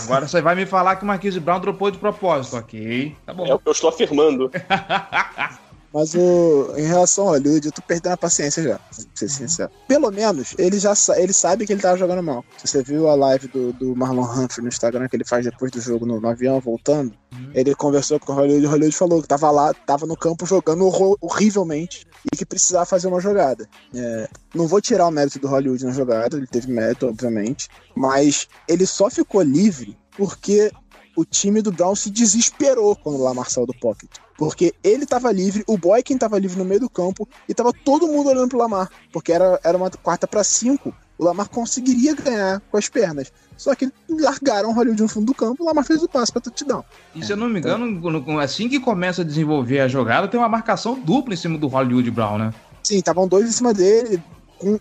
[0.04, 3.16] Agora você vai me falar que o Marquise Brown dropou de propósito, ok?
[3.26, 3.48] Tá bom.
[3.48, 4.52] É o que eu estou afirmando.
[5.96, 9.72] Mas o, em relação ao Hollywood, eu tô perdendo a paciência já, pra ser sincero.
[9.88, 12.44] Pelo menos, ele já sa- ele sabe que ele tava jogando mal.
[12.58, 15.72] Se você viu a live do, do Marlon Humphrey no Instagram que ele faz depois
[15.72, 17.14] do jogo no, no avião, voltando,
[17.54, 20.46] ele conversou com o Hollywood e o Hollywood falou que tava lá, tava no campo
[20.46, 20.86] jogando
[21.22, 23.66] horrivelmente e que precisava fazer uma jogada.
[23.94, 28.50] É, não vou tirar o mérito do Hollywood na jogada, ele teve mérito, obviamente, mas
[28.68, 30.72] ele só ficou livre porque
[31.16, 34.10] o time do Brown se desesperou quando o Lamar saiu do pocket.
[34.38, 38.08] Porque ele tava livre, o Boykin tava livre no meio do campo e tava todo
[38.08, 38.90] mundo olhando pro Lamar.
[39.12, 40.94] Porque era, era uma quarta para cinco.
[41.18, 43.32] O Lamar conseguiria ganhar com as pernas.
[43.56, 46.42] Só que largaram o Hollywood no fundo do campo, o Lamar fez o passe pra
[46.42, 46.84] touchdown.
[47.16, 50.38] E se eu não me engano, quando- assim que começa a desenvolver a jogada, tem
[50.38, 52.54] uma marcação dupla em cima do Hollywood Brown, né?
[52.84, 54.22] Sim, estavam dois em cima dele,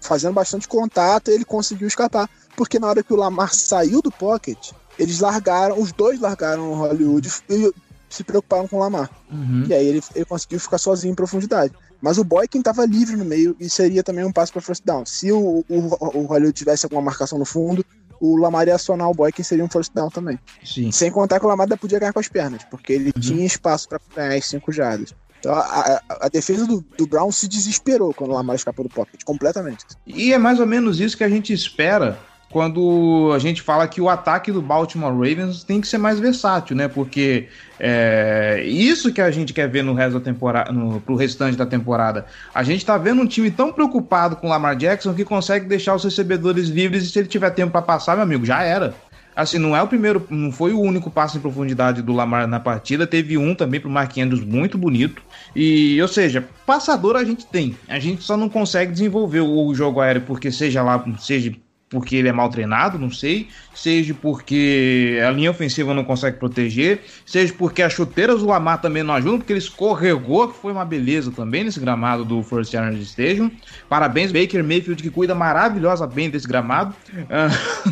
[0.01, 2.29] fazendo bastante contato, ele conseguiu escapar.
[2.57, 6.75] Porque na hora que o Lamar saiu do pocket, eles largaram, os dois largaram o
[6.75, 7.73] Hollywood e
[8.14, 9.11] se preocuparam com o Lamar.
[9.31, 9.64] Uhum.
[9.68, 11.72] E aí ele, ele conseguiu ficar sozinho em profundidade.
[12.00, 15.07] Mas o Boykin estava livre no meio e seria também um passo para first down.
[15.07, 17.85] Se o, o, o Hollywood tivesse alguma marcação no fundo,
[18.20, 20.38] o Lamar ia acionar o Boykin seria um first down também.
[20.64, 20.92] Sim.
[20.92, 23.88] Sem contar que o Lamar ainda podia ganhar com as pernas, porque ele tinha espaço
[23.88, 25.14] para ganhar as 5 jardas.
[25.40, 28.94] Então a, a- a defesa do, do Brown se desesperou quando o Lamar escapou do
[28.94, 29.85] pocket, completamente.
[30.07, 32.18] E é mais ou menos isso que a gente espera
[32.55, 36.77] quando a gente fala que o ataque do Baltimore Ravens tem que ser mais versátil,
[36.77, 36.87] né?
[36.87, 37.49] Porque
[37.81, 41.67] é isso que a gente quer ver no resto da temporada, no, pro restante da
[41.67, 42.27] temporada.
[42.55, 45.97] A gente tá vendo um time tão preocupado com o Lamar Jackson que consegue deixar
[45.97, 48.95] os recebedores livres e se ele tiver tempo para passar, meu amigo, já era.
[49.35, 52.61] Assim, não é o primeiro, não foi o único passo em profundidade do Lamar na
[52.61, 55.21] partida, teve um também pro Mark Andrews muito bonito.
[55.57, 57.77] E, ou seja, passador a gente tem.
[57.88, 61.53] A gente só não consegue desenvolver o, jogo aéreo porque seja lá, seja
[61.94, 67.02] porque ele é mal treinado, não sei, seja porque a linha ofensiva não consegue proteger,
[67.24, 70.85] seja porque as chuteiras do Lamar também não ajudam, porque ele escorregou, que foi uma
[70.85, 73.48] beleza também nesse gramado do First Yards Stadium.
[73.88, 76.92] Parabéns, Baker Mayfield, que cuida maravilhosa bem desse gramado.
[77.30, 77.48] Ah,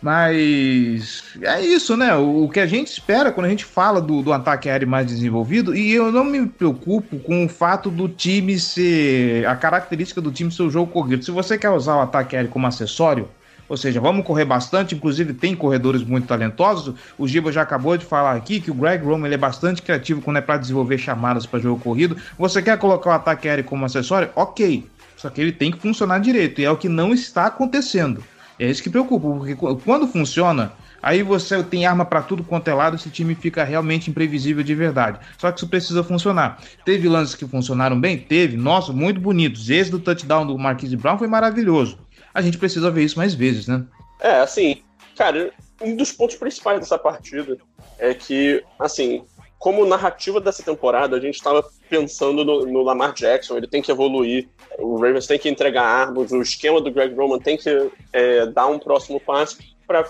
[0.00, 2.14] Mas é isso, né?
[2.14, 5.74] O, que a gente espera quando a gente fala do, do ataque aéreo mais desenvolvido,
[5.74, 9.46] e eu não me preocupo com o fato do time ser.
[9.46, 11.24] a característica do time ser o jogo corrido.
[11.24, 13.28] Se você quer usar o ataque aéreo como acessório,
[13.68, 16.94] ou seja, vamos correr bastante, inclusive tem corredores muito talentosos.
[17.16, 20.20] O Giba já acabou de falar aqui que o Greg Roman ele é bastante criativo
[20.20, 22.16] quando é para desenvolver chamadas para jogo corrido.
[22.38, 24.28] Você quer colocar o ataque aéreo como acessório?
[24.36, 24.84] Ok.
[25.16, 28.22] Só que ele tem que funcionar direito, e é o que não está acontecendo.
[28.62, 30.72] É isso que preocupa, porque qu- quando funciona,
[31.02, 34.72] aí você tem arma para tudo quanto é lado, esse time fica realmente imprevisível de
[34.74, 35.18] verdade.
[35.36, 36.60] Só que isso precisa funcionar.
[36.84, 38.16] Teve lances que funcionaram bem?
[38.16, 38.56] Teve.
[38.56, 39.68] Nossa, muito bonitos.
[39.68, 41.98] Esse do touchdown do Marquise Brown foi maravilhoso.
[42.32, 43.84] A gente precisa ver isso mais vezes, né?
[44.20, 44.82] É, assim,
[45.16, 47.58] cara, um dos pontos principais dessa partida
[47.98, 49.24] é que, assim,
[49.62, 53.92] como narrativa dessa temporada, a gente estava pensando no, no Lamar Jackson, ele tem que
[53.92, 57.70] evoluir, o Ravens tem que entregar armas, o esquema do Greg Roman tem que
[58.12, 60.04] é, dar um próximo passo para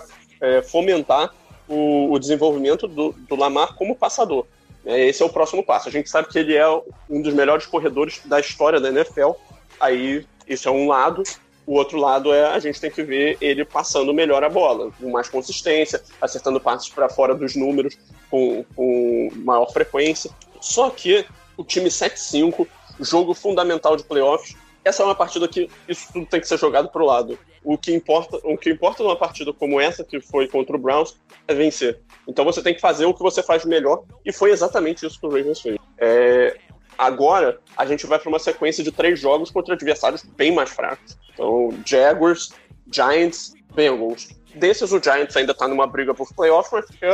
[0.63, 1.31] fomentar
[1.67, 4.47] o, o desenvolvimento do, do Lamar como passador.
[4.83, 5.87] É, Esse é o próximo passo.
[5.87, 6.67] A gente sabe que ele é
[7.07, 9.33] um dos melhores corredores da história da NFL.
[9.79, 11.21] Aí, isso é um lado.
[11.67, 15.11] O outro lado é a gente tem que ver ele passando melhor a bola, com
[15.11, 17.95] mais consistência, acertando passes para fora dos números
[18.33, 20.31] com, com maior frequência.
[20.59, 21.23] Só que
[21.55, 22.67] o time 7-5,
[22.99, 26.89] jogo fundamental de playoffs, essa é uma partida que isso tudo tem que ser jogado
[26.89, 27.37] para o lado.
[27.63, 31.15] O que importa, o que importa numa partida como essa que foi contra o Browns
[31.47, 32.01] é vencer.
[32.27, 35.27] Então você tem que fazer o que você faz melhor e foi exatamente isso que
[35.27, 35.77] o Ravens fez.
[35.99, 36.57] É,
[36.97, 41.15] agora a gente vai para uma sequência de três jogos contra adversários bem mais fracos.
[41.31, 42.51] Então Jaguars,
[42.91, 44.29] Giants, Bengals.
[44.55, 47.05] Desses o Giants ainda está numa briga por playoff, mas porque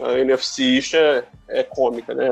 [0.00, 2.28] a, NFC East é, é cômica, né?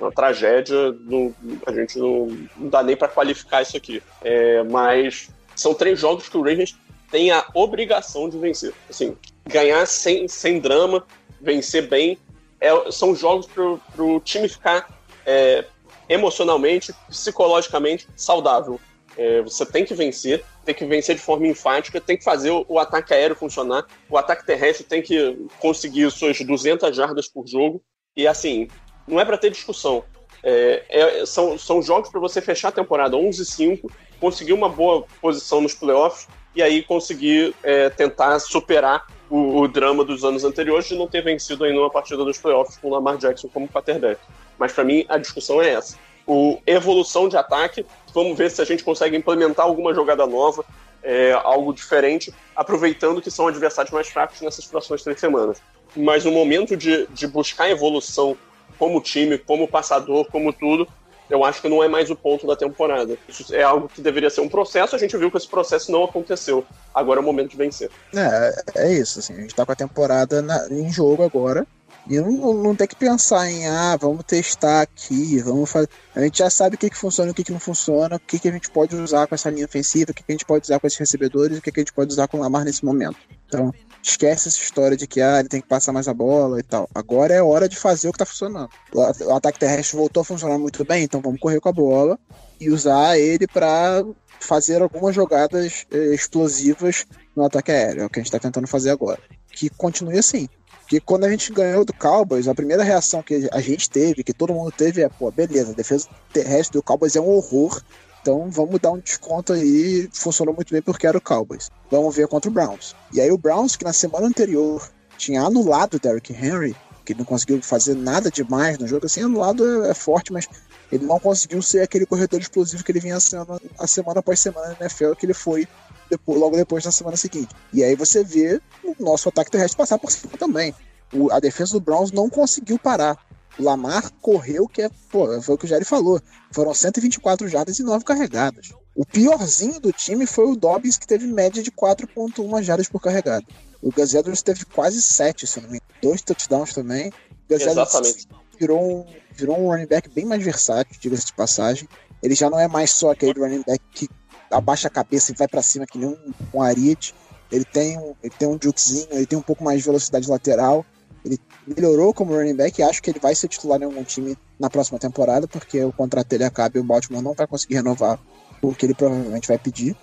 [0.00, 1.34] Uma tragédia, não-
[1.66, 4.02] a gente não, não dá nem para qualificar isso aqui.
[4.22, 6.76] É, mas são três jogos que o Ravens
[7.10, 8.72] tem a obrigação de vencer.
[8.88, 11.04] Assim, ganhar sem, sem drama,
[11.40, 12.16] vencer bem,
[12.60, 14.88] é- são jogos para o time ficar
[15.26, 15.64] é,
[16.08, 18.80] emocionalmente, psicologicamente saudável.
[19.16, 22.64] É, você tem que vencer, tem que vencer de forma enfática, tem que fazer o,
[22.68, 27.82] o ataque aéreo funcionar, o ataque terrestre tem que conseguir suas 200 jardas por jogo.
[28.16, 28.68] E assim,
[29.06, 30.04] não é para ter discussão.
[30.42, 35.60] É, é- são, são jogos para você fechar a temporada 11-5, conseguir uma boa posição
[35.60, 40.94] nos playoffs e aí conseguir é, tentar superar o, o drama dos anos anteriores de
[40.94, 44.20] não ter vencido ainda uma partida dos playoffs com o Lamar Jackson como quarterback.
[44.58, 45.96] Mas para mim a discussão é essa.
[46.26, 50.64] O evolução de ataque, vamos ver se a gente consegue implementar alguma jogada nova,
[51.02, 55.58] é, algo diferente, aproveitando que são adversários mais fracos nessas próximas três semanas.
[55.96, 58.36] Mas no momento de, de buscar evolução
[58.78, 60.86] como time, como passador, como tudo,
[61.28, 63.16] eu acho que não é mais o ponto da temporada.
[63.28, 66.04] Isso é algo que deveria ser um processo, a gente viu que esse processo não
[66.04, 66.64] aconteceu.
[66.94, 67.90] Agora é o momento de vencer.
[68.14, 71.66] É, é isso, assim, a gente tá com a temporada na- em jogo agora.
[72.08, 75.88] E não, não- tem que pensar em, ah, vamos testar aqui, vamos fazer.
[76.14, 78.20] A gente já sabe o que, que funciona e o que, que não funciona, o
[78.20, 80.44] que, que a gente pode usar com essa linha ofensiva, o que, que a gente
[80.44, 82.64] pode usar com esses recebedores, o que, que a gente pode usar com o Lamar
[82.64, 83.16] nesse momento.
[83.46, 86.62] Então, esquece essa história de que ah, ele tem que passar mais a bola e
[86.62, 86.88] tal.
[86.94, 88.68] Agora é hora de fazer o que tá funcionando.
[88.92, 92.18] O ataque terrestre voltou a funcionar muito bem, então vamos correr com a bola
[92.60, 94.04] e usar ele para
[94.40, 98.02] fazer algumas jogadas eh, explosivas no ataque aéreo.
[98.02, 99.20] É o que a gente tá tentando fazer agora.
[99.52, 100.48] Que continue assim.
[100.92, 104.34] Porque quando a gente ganhou do Cowboys, a primeira reação que a gente teve, que
[104.34, 107.80] todo mundo teve, é, pô, beleza, a defesa terrestre do Cowboys é um horror.
[108.20, 110.06] Então vamos dar um desconto aí.
[110.12, 111.70] Funcionou muito bem porque era o Cowboys.
[111.90, 112.94] Vamos ver contra o Browns.
[113.10, 116.76] E aí o Browns, que na semana anterior tinha anulado o Derrick Henry,
[117.06, 119.06] que não conseguiu fazer nada demais no jogo.
[119.06, 120.46] Assim, anulado é, é forte, mas
[120.92, 124.76] ele não conseguiu ser aquele corredor explosivo que ele vinha sendo a semana após semana
[124.78, 125.66] na NFL, que ele foi
[126.10, 127.54] depois, logo depois na semana seguinte.
[127.72, 130.74] E aí você vê o nosso ataque terrestre passar por cima também.
[131.12, 133.16] O, a defesa do Browns não conseguiu parar.
[133.58, 136.20] O Lamar correu, que é, pô, foi o que o Jerry falou.
[136.52, 138.72] Foram 124 jardas e 9 carregadas.
[138.94, 143.44] O piorzinho do time foi o Dobbins, que teve média de 4,1 jardas por carregada.
[143.82, 145.92] O Gus Edwards teve quase 7, se não me engano.
[146.00, 147.08] Dois touchdowns também.
[147.08, 147.12] O
[147.48, 148.28] Gus Exatamente.
[148.58, 151.88] virou um, virou um running back bem mais versátil, diga-se de passagem.
[152.22, 154.08] Ele já não é mais só aquele running back que
[154.52, 157.14] abaixa a cabeça e vai para cima que nem um, um Ariete.
[157.50, 160.84] Ele tem um, ele tem um jukezinho, ele tem um pouco mais de velocidade lateral.
[161.24, 164.36] Ele melhorou como running back e acho que ele vai ser titular em algum time
[164.58, 168.18] na próxima temporada, porque o contrato dele acaba e o Baltimore não vai conseguir renovar
[168.60, 169.96] o que ele provavelmente vai pedir.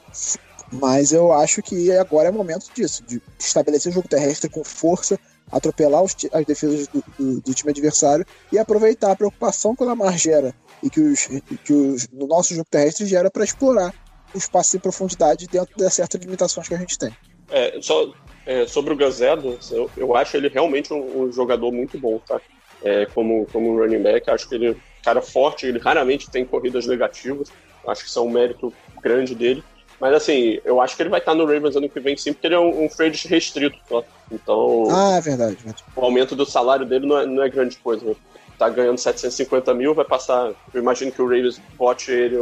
[0.72, 4.64] Mas eu acho que agora é o momento disso, de estabelecer o jogo terrestre com
[4.64, 5.20] força,
[5.52, 9.86] atropelar os, as defesas do, do, do, time adversário e aproveitar a preocupação que o
[9.86, 11.28] Lamar gera e que, os,
[11.64, 13.94] que os, no nosso jogo terrestre gera para explorar
[14.36, 17.16] espaço em profundidade dentro das certas limitações que a gente tem.
[17.52, 18.12] É, só
[18.46, 22.40] é, sobre o Edwards, eu, eu acho ele realmente um, um jogador muito bom, tá?
[22.84, 26.46] É, como, como running back, acho que ele é um cara forte, ele raramente tem
[26.46, 27.52] corridas negativas,
[27.88, 29.64] acho que isso é um mérito grande dele.
[30.00, 32.48] Mas assim, eu acho que ele vai estar no Ravens ano que vem sim, porque
[32.48, 33.78] ele é um, um trade restrito.
[33.90, 34.02] Tá?
[34.32, 34.88] Então.
[34.90, 35.58] Ah, é verdade.
[35.96, 38.06] O aumento do salário dele não é, não é grande coisa.
[38.06, 38.16] Né?
[38.58, 40.54] Tá ganhando 750 mil, vai passar.
[40.74, 42.38] Eu imagino que o Ravens bote ele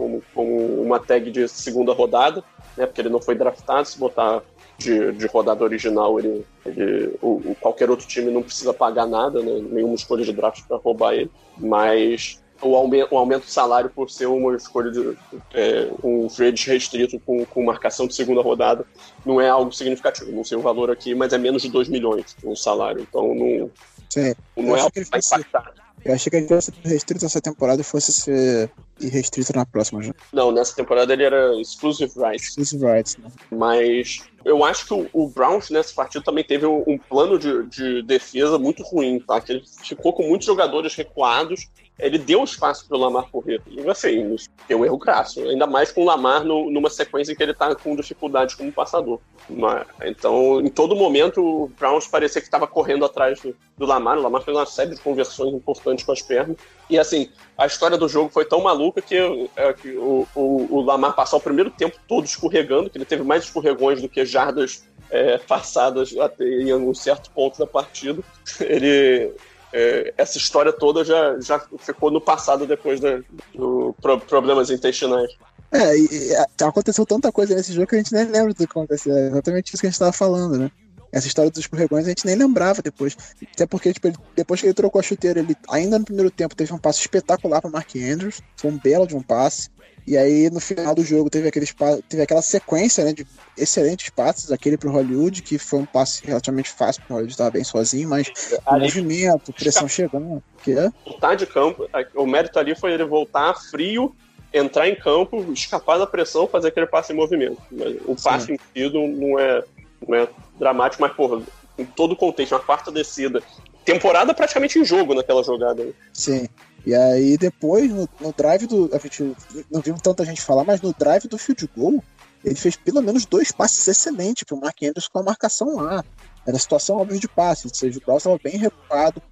[0.00, 2.42] como, como uma tag de segunda rodada,
[2.74, 2.86] né?
[2.86, 3.86] Porque ele não foi draftado.
[3.86, 4.42] Se botar
[4.78, 9.42] de, de rodada original, ele, ele o, o, qualquer outro time não precisa pagar nada,
[9.42, 9.60] né?
[9.70, 11.30] Nenhuma escolha de draft para roubar ele.
[11.58, 15.18] Mas o aumento, o aumento do salário por ser uma escolha de
[15.52, 18.86] é, um trade restrito com, com marcação de segunda rodada
[19.24, 20.32] não é algo significativo.
[20.32, 23.02] Não sei o valor aqui, mas é menos de 2 milhões o salário.
[23.02, 23.70] Então não,
[24.08, 24.34] Sim.
[24.56, 25.74] não é algo que vai impactar.
[26.02, 30.14] Eu achei que ele fosse restrito essa temporada e fosse ser irrestrito na próxima já.
[30.32, 32.48] Não, nessa temporada ele era exclusive rights.
[32.48, 33.28] Exclusive rights, né?
[33.50, 37.66] Mas eu acho que o, o Browns nessa partida também teve um, um plano de,
[37.66, 39.40] de, defesa muito ruim, tá?
[39.40, 41.68] Que ele ficou com muitos jogadores recuados.
[41.98, 43.60] Ele deu espaço para o Lamar correr.
[43.66, 44.34] E assim,
[44.66, 45.40] tem um erro crasso.
[45.42, 48.72] Ainda mais com o Lamar no, numa sequência em que ele está com dificuldade como
[48.72, 49.20] passador.
[49.50, 54.16] Mas, então, em todo momento, o Browns parecia que estava correndo atrás do, do Lamar.
[54.16, 56.56] O Lamar fez uma série de conversões importantes com as pernas.
[56.88, 59.16] E assim, a história do jogo foi tão maluca que,
[59.56, 63.22] é, que o, o, o, Lamar passou o primeiro tempo todo escorregando, que ele teve
[63.22, 68.22] mais escorregões do que jardas é, passadas até em um certo ponto da partida.
[68.60, 69.32] Ele,
[69.72, 73.20] é, essa história toda já, já ficou no passado depois da,
[73.54, 75.30] do pro, problemas intestinais.
[75.72, 78.64] É, e, e, aconteceu tanta coisa nesse jogo que a gente nem lembra do que
[78.64, 79.16] aconteceu.
[79.16, 80.70] É exatamente isso que a gente estava falando, né?
[81.12, 83.16] Essa história dos escorregões a gente nem lembrava depois.
[83.52, 86.54] Até porque, tipo, ele, depois que ele trocou a chuteira, ele ainda no primeiro tempo
[86.54, 88.40] teve um passe espetacular para Mark Andrews.
[88.56, 89.70] Foi um belo de um passe.
[90.06, 91.66] E aí, no final do jogo, teve, aquele,
[92.08, 96.70] teve aquela sequência né, de excelentes passes, aquele pro Hollywood, que foi um passe relativamente
[96.70, 98.32] fácil, porque o Hollywood estava bem sozinho, mas
[98.66, 100.42] ali, movimento, pressão chegando.
[100.64, 100.90] Que é?
[101.20, 104.14] Tá de campo, o mérito ali foi ele voltar frio,
[104.52, 107.60] entrar em campo, escapar da pressão, fazer aquele passe em movimento.
[108.04, 108.54] O passe Sim.
[108.54, 109.62] em si não é,
[110.06, 111.42] não é dramático, mas, porra,
[111.78, 113.42] em todo o contexto, uma quarta descida.
[113.84, 115.84] Temporada praticamente em jogo naquela jogada.
[115.84, 115.92] Né?
[116.12, 116.48] Sim.
[116.86, 118.90] E aí depois, no, no, drive do.
[118.92, 119.34] A gente
[119.70, 122.02] não vimos tanta gente falar, mas no drive do field goal,
[122.44, 126.04] ele fez pelo menos dois passes excelentes para o Mark Andrews com a marcação lá.
[126.46, 129.22] Era situação óbvia de passe, ou seja, o Browns estava bem recuado,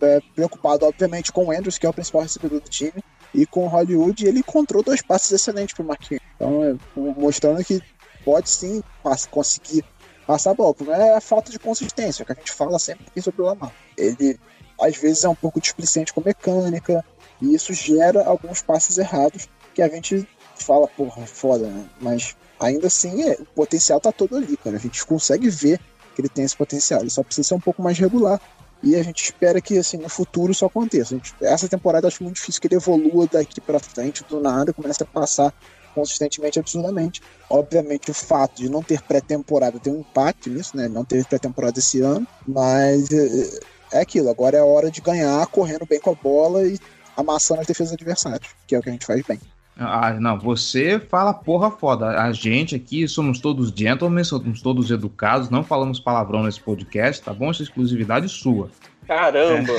[0.00, 3.02] é, preocupado, obviamente, com o Andrews, que é o principal recebedor do time,
[3.34, 6.22] e com o Hollywood, ele encontrou dois passes excelentes para o Mark Andrews.
[6.36, 6.76] Então, é,
[7.20, 7.82] mostrando que
[8.24, 8.82] pode sim
[9.30, 9.84] conseguir
[10.26, 10.74] passar bola.
[10.80, 13.72] Não é a falta de consistência, que a gente fala sempre aqui sobre o Lamar.
[13.96, 14.38] Ele,
[14.80, 17.04] às vezes, é um pouco displicente com mecânica,
[17.40, 21.84] e isso gera alguns passes errados que a gente fala, porra, foda, né?
[22.00, 24.76] Mas ainda assim, é, o potencial tá todo ali, cara.
[24.76, 25.80] A gente consegue ver
[26.14, 27.00] que ele tem esse potencial.
[27.00, 28.40] Ele só precisa ser um pouco mais regular.
[28.82, 31.14] E a gente espera que assim no futuro isso aconteça.
[31.14, 35.02] Gente, essa temporada acho muito difícil que ele evolua daqui para frente do nada, comece
[35.02, 35.54] a passar
[35.94, 37.22] consistentemente absurdamente.
[37.48, 40.88] Obviamente, o fato de não ter pré-temporada tem um impacto nisso, né?
[40.88, 44.30] Não teve pré-temporada esse ano, mas é, é aquilo.
[44.30, 46.78] Agora é a hora de ganhar correndo bem com a bola e
[47.16, 49.38] amassando as defesas adversários, que é o que a gente faz bem.
[49.78, 52.20] Ah, não, você fala porra foda.
[52.20, 57.32] A gente aqui somos todos gentlemen, somos todos educados, não falamos palavrão nesse podcast, tá
[57.32, 57.50] bom?
[57.50, 58.70] Essa é exclusividade sua.
[59.06, 59.72] Caramba!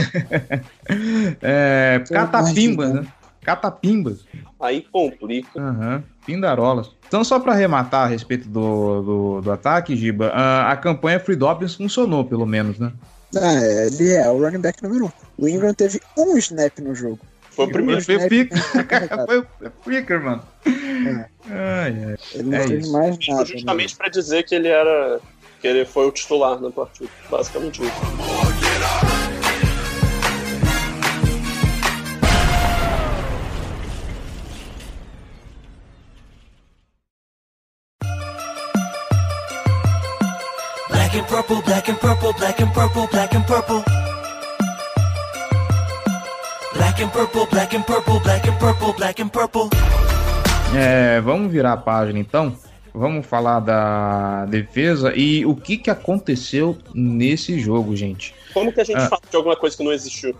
[1.41, 3.07] É, é catapimba, né?
[3.44, 4.26] Catapimbas.
[4.60, 5.60] Aí complica.
[5.60, 6.91] Aham, pindarolas.
[7.08, 11.36] Então, só para arrematar a respeito do, do, do ataque, Giba, a, a campanha Free
[11.36, 12.91] Dobbins funcionou, pelo menos, né?
[13.36, 15.12] Ah, é, ele é o running back número um.
[15.38, 17.20] O Ingram teve um snap no jogo.
[17.52, 18.02] Foi o primeiro.
[18.04, 18.58] Foi o snap picker,
[19.28, 19.46] foi o
[19.86, 20.41] picker, mano.
[20.66, 22.16] Ai, ai.
[22.34, 22.91] Ele não É teve isso.
[22.91, 23.46] mais nada.
[23.46, 25.20] Justamente pra dizer que ele era.
[25.62, 27.10] que ele foi o titular na partida.
[27.30, 29.22] Basicamente isso.
[41.14, 43.84] Black and purple, black and purple, black and purple, black and purple.
[46.74, 49.70] Black and purple, black and purple, black and purple, black and purple.
[50.76, 52.55] É, vamos virar a página então.
[52.95, 58.34] Vamos falar da defesa e o que, que aconteceu nesse jogo, gente.
[58.51, 59.07] Como que a gente Ah.
[59.09, 60.36] fala de alguma coisa que não existiu?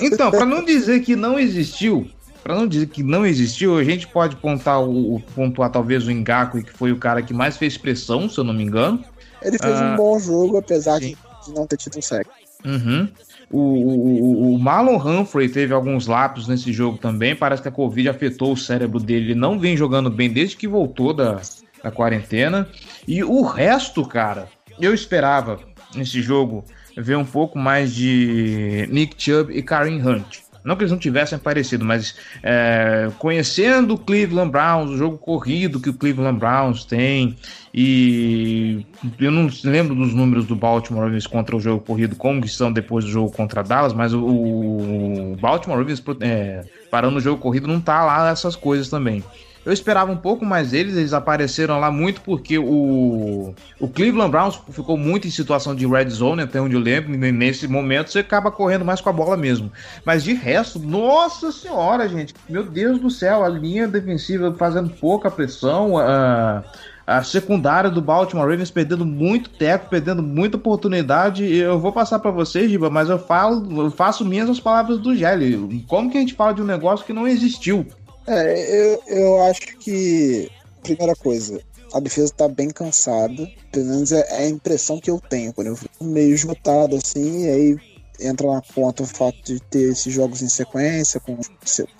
[0.00, 2.08] Então, para não dizer que não existiu,
[2.42, 6.10] para não dizer que não existiu, a gente pode pontuar, o, o- pontuar talvez o
[6.12, 9.04] Ngaku, que foi o cara que mais fez pressão, se eu não me engano.
[9.46, 12.26] Ele fez Ah, um bom jogo, apesar de, de não ter tido um sec.
[12.64, 13.08] Uhum.
[13.50, 17.36] O, o, o- o Marlon Humphrey teve alguns lapsos nesse jogo também.
[17.36, 19.26] Parece que a Covid afetou o cérebro dele.
[19.26, 21.40] Ele não vem jogando bem desde que voltou da,
[21.82, 22.68] da quarentena.
[23.06, 24.48] E o resto, cara,
[24.80, 25.60] eu esperava
[25.94, 26.64] nesse jogo
[26.96, 30.38] ver um pouco mais de Nick Chubb e Karen Hunt.
[30.66, 35.78] Não que eles não tivessem aparecido, mas é, conhecendo o Cleveland Browns, o jogo corrido
[35.78, 37.36] que o Cleveland Browns tem,
[37.72, 38.84] e
[39.20, 42.72] eu não lembro dos números do Baltimore Ravens contra o jogo corrido, como que são
[42.72, 47.80] depois do jogo contra Dallas, mas o, Baltimore Ravens é, parando o jogo corrido não
[47.80, 49.22] tá lá essas coisas também.
[49.66, 54.60] Eu esperava um pouco mais deles, eles apareceram lá muito porque o, o Cleveland Browns
[54.70, 58.52] ficou muito em situação de red zone, até onde eu lembro, nesse momento você acaba
[58.52, 59.72] correndo mais com a bola mesmo.
[60.04, 65.28] Mas de resto, nossa senhora, gente, meu Deus do céu, a linha defensiva fazendo pouca
[65.32, 66.62] pressão, a,
[67.04, 71.44] a secundária do Baltimore Ravens perdendo muito teco, perdendo muita oportunidade.
[71.44, 75.12] Eu vou passar para vocês, Giba, mas eu falo, eu faço minhas as palavras do
[75.12, 75.84] Gelli.
[75.88, 77.84] Como que a gente fala de um negócio que não existiu?
[78.26, 80.50] É, eu, eu acho que,
[80.82, 81.60] primeira coisa,
[81.92, 83.48] a defesa tá bem cansada.
[83.70, 87.44] Pelo menos é, é a impressão que eu tenho quando eu fico meio esgotado assim,
[87.44, 87.76] e aí
[88.20, 91.38] entra na conta o fato de ter esses jogos em sequência, com,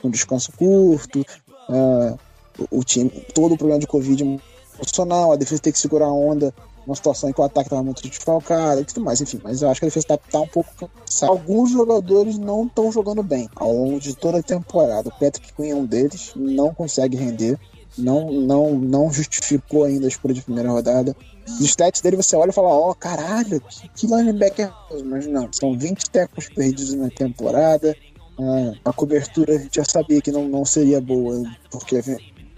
[0.01, 1.25] com descanso curto,
[1.69, 2.17] ah,
[2.59, 4.41] o, o time, todo o problema de Covid
[4.75, 6.55] emocional, a defesa tem que segurar a onda
[6.87, 9.69] numa situação em que o ataque estava muito desfalcado e tudo mais, enfim, mas eu
[9.69, 11.33] acho que a defesa tá, tá um pouco cansada.
[11.33, 15.09] Alguns jogadores não estão jogando bem ao longo de toda a temporada.
[15.09, 17.59] O Patrick Quinn é um deles, não consegue render,
[17.99, 21.17] não, não, não justificou ainda a escolha de primeira rodada.
[21.47, 24.73] Os stats dele você olha e fala, ó, caralho, que, que linebacker,
[25.05, 27.97] mas não, são 20 tecos perdidos na temporada.
[28.39, 32.03] Ah, a cobertura a gente já sabia que não, não seria boa, porque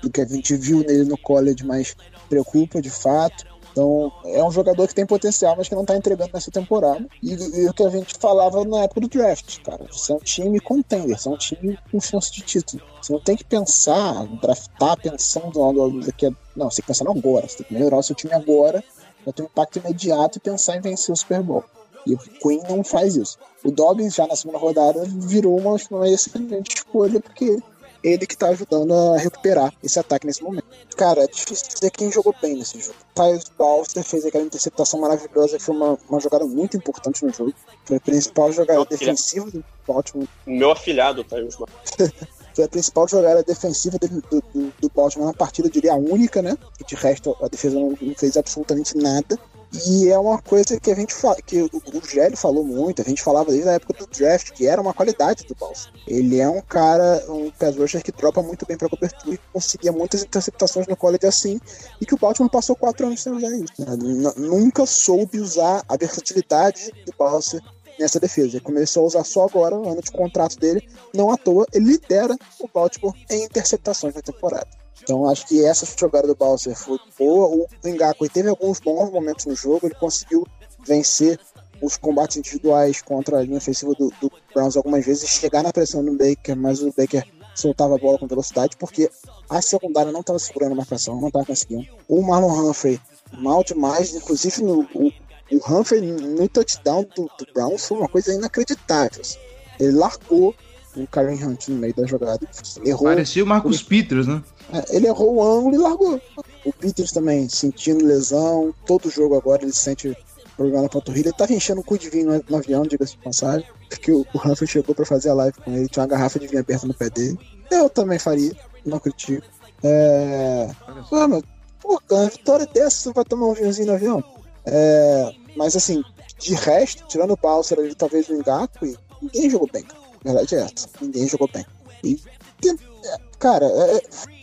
[0.02, 1.96] do que a gente viu nele no college, mas
[2.28, 3.46] preocupa de fato.
[3.78, 7.06] Então, é um jogador que tem potencial, mas que não tá entregando nessa temporada.
[7.22, 9.86] E, e o que a gente falava na época do draft, cara.
[9.92, 12.82] Você é um time contender, você é um time com chance de título.
[13.00, 16.30] Você não tem que pensar, draftar pensando daqui a...
[16.56, 17.46] Não, você tem que pensar agora.
[17.46, 18.82] Você tem que melhorar o seu time agora,
[19.22, 21.62] pra ter um impacto imediato e pensar em vencer o Super Bowl.
[22.04, 23.38] E o Queen não faz isso.
[23.64, 27.62] O Dobbins, já na segunda rodada, virou uma, uma excelente escolha, porque
[28.08, 30.64] ele que tá ajudando a recuperar esse ataque nesse momento.
[30.96, 32.96] Cara, é difícil dizer quem jogou bem nesse jogo.
[33.14, 37.54] Tyus Balster fez aquela interceptação maravilhosa, que foi uma, uma jogada muito importante no jogo.
[37.84, 38.96] Foi a principal jogada Ok.
[38.96, 40.28] defensiva do Baltimore.
[40.46, 41.36] Meu afilhado, tá?
[41.36, 41.56] Os
[42.54, 46.42] Foi a principal jogada defensiva do, do, do- Baltimore na partida, eu diria a única,
[46.42, 46.56] né?
[46.80, 49.38] E de resto a defesa não, não fez absolutamente nada.
[49.86, 51.70] E é uma coisa que a gente fala, que o,
[52.10, 55.44] Gélio falou muito, a gente falava desde a época do draft, que era uma qualidade
[55.44, 55.88] do Balsa.
[56.06, 59.92] Ele é um cara, um pass rusher que dropa muito bem pra cobertura e conseguia
[59.92, 61.60] muitas interceptações no college assim,
[62.00, 63.74] e que o Baltimore passou quatro anos sem usar isso.
[63.78, 64.32] né?
[64.38, 67.60] Nunca soube usar a versatilidade do Balsa
[67.98, 68.56] nessa defesa.
[68.56, 71.86] Ele começou a usar só agora, no ano de contrato dele, não à toa, ele
[71.86, 74.68] lidera o Baltimore em interceptações na temporada.
[75.02, 77.48] Então acho que essa jogada do Balser foi boa.
[77.48, 80.46] O Ngakwe teve alguns bons momentos no jogo, ele conseguiu
[80.86, 81.38] vencer
[81.80, 86.04] os combates individuais contra a linha ofensiva do, do Browns algumas vezes, chegar na pressão
[86.04, 87.24] do Baker, mas o Baker
[87.54, 89.10] soltava a bola com velocidade, porque
[89.48, 91.86] a secundária não estava segurando a marcação, não estava conseguindo.
[92.08, 93.00] O Marlon Humphrey,
[93.32, 95.12] mal demais, inclusive no, o,
[95.52, 99.20] o Humphrey no touchdown do, do Browns foi uma coisa inacreditável.
[99.20, 99.38] assim.
[99.80, 100.54] Ele largou
[100.96, 102.46] o Karen Hunt no meio da jogada.
[102.78, 104.42] Ele errou, Parecia o Marcus Peters, né?
[104.72, 106.20] é, ele errou o ângulo e largou.
[106.64, 110.16] O Peters também sentindo lesão, todo jogo agora ele sente
[110.56, 111.28] problema na panturrilha.
[111.28, 113.66] Ele tava enchendo o cu de vinho no, no avião, diga-se de passagem.
[113.88, 116.46] Porque o, o Humphrey chegou pra fazer a live com ele, tinha uma garrafa de
[116.48, 117.38] vinho aberta no pé dele.
[117.70, 118.52] Eu também faria,
[118.84, 119.46] não critico.
[119.82, 120.68] É.
[121.08, 121.42] Pô, meu,
[121.80, 124.24] pô, uma vitória dessa, você vai tomar um vinhozinho no avião?
[124.70, 125.32] É.
[125.56, 126.02] Mas assim,
[126.38, 129.84] de resto, tirando o Balser ali, talvez o Engaku, ninguém jogou bem.
[130.20, 130.88] A verdade é essa.
[131.00, 131.66] Ninguém jogou bem.
[132.04, 132.20] E,
[132.64, 133.96] é, cara, é,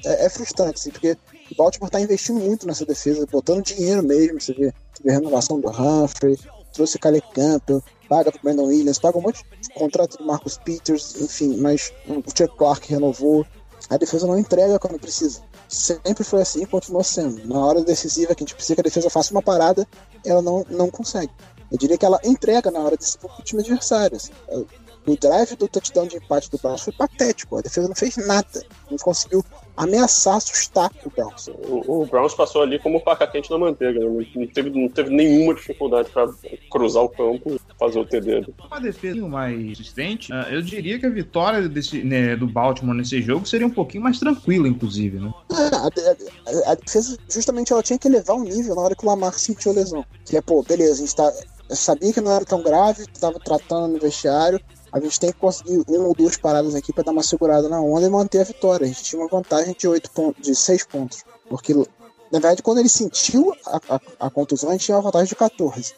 [0.05, 1.17] é, é frustrante, assim, porque
[1.51, 4.41] o Baltimore tá investindo muito nessa defesa, botando dinheiro mesmo.
[4.41, 6.37] Você vê, você vê a renovação do Humphrey,
[6.73, 10.57] trouxe o Caleb Campbell, paga pro Brandon Williams, paga um monte de contrato do Marcus
[10.57, 13.45] Peters, enfim, mas o Chuck Clark renovou.
[13.89, 15.41] A defesa não entrega quando precisa.
[15.67, 17.45] Sempre foi assim e continua sendo.
[17.47, 19.87] Na hora decisiva que a gente precisa que a defesa faça uma parada,
[20.25, 21.31] ela não, não consegue.
[21.71, 24.15] Eu diria que ela entrega na hora decisiva pro time adversário.
[24.17, 24.31] assim.
[25.07, 27.57] O drive do touchdown de empate do Browns foi patético.
[27.57, 28.63] A defesa não fez nada.
[28.89, 29.43] Não conseguiu
[29.77, 31.47] ameaçar, assustar o Browns.
[31.47, 34.25] O, o Browns passou ali como faca quente na manteiga, né?
[34.35, 36.27] não, teve, não teve nenhuma dificuldade pra
[36.71, 38.47] cruzar o campo e fazer o TD.
[38.71, 43.21] Uma defesa mais resistente, ah, eu diria que a vitória desse, né, do Baltimore nesse
[43.21, 45.31] jogo seria um pouquinho mais tranquila, inclusive, né?
[45.51, 45.87] É, a,
[46.67, 49.33] a- a defesa, justamente, ela tinha que elevar o nível na hora que o Lamar
[49.37, 50.05] sentiu a lesão.
[50.25, 51.31] Que é, pô, beleza, a gente tá,
[51.69, 54.59] eu sabia que não era tão grave, tava tratando no vestiário.
[54.95, 57.81] A gente tem que conseguir uma ou duas paradas aqui pra dar uma segurada na
[57.81, 58.85] onda e manter a vitória.
[58.85, 61.25] A gente tinha uma vantagem de oito pontos, de 6 pontos.
[61.49, 61.83] Porque, na
[62.31, 65.95] verdade, quando ele sentiu a, a, a contusão, a gente tinha uma vantagem de 14.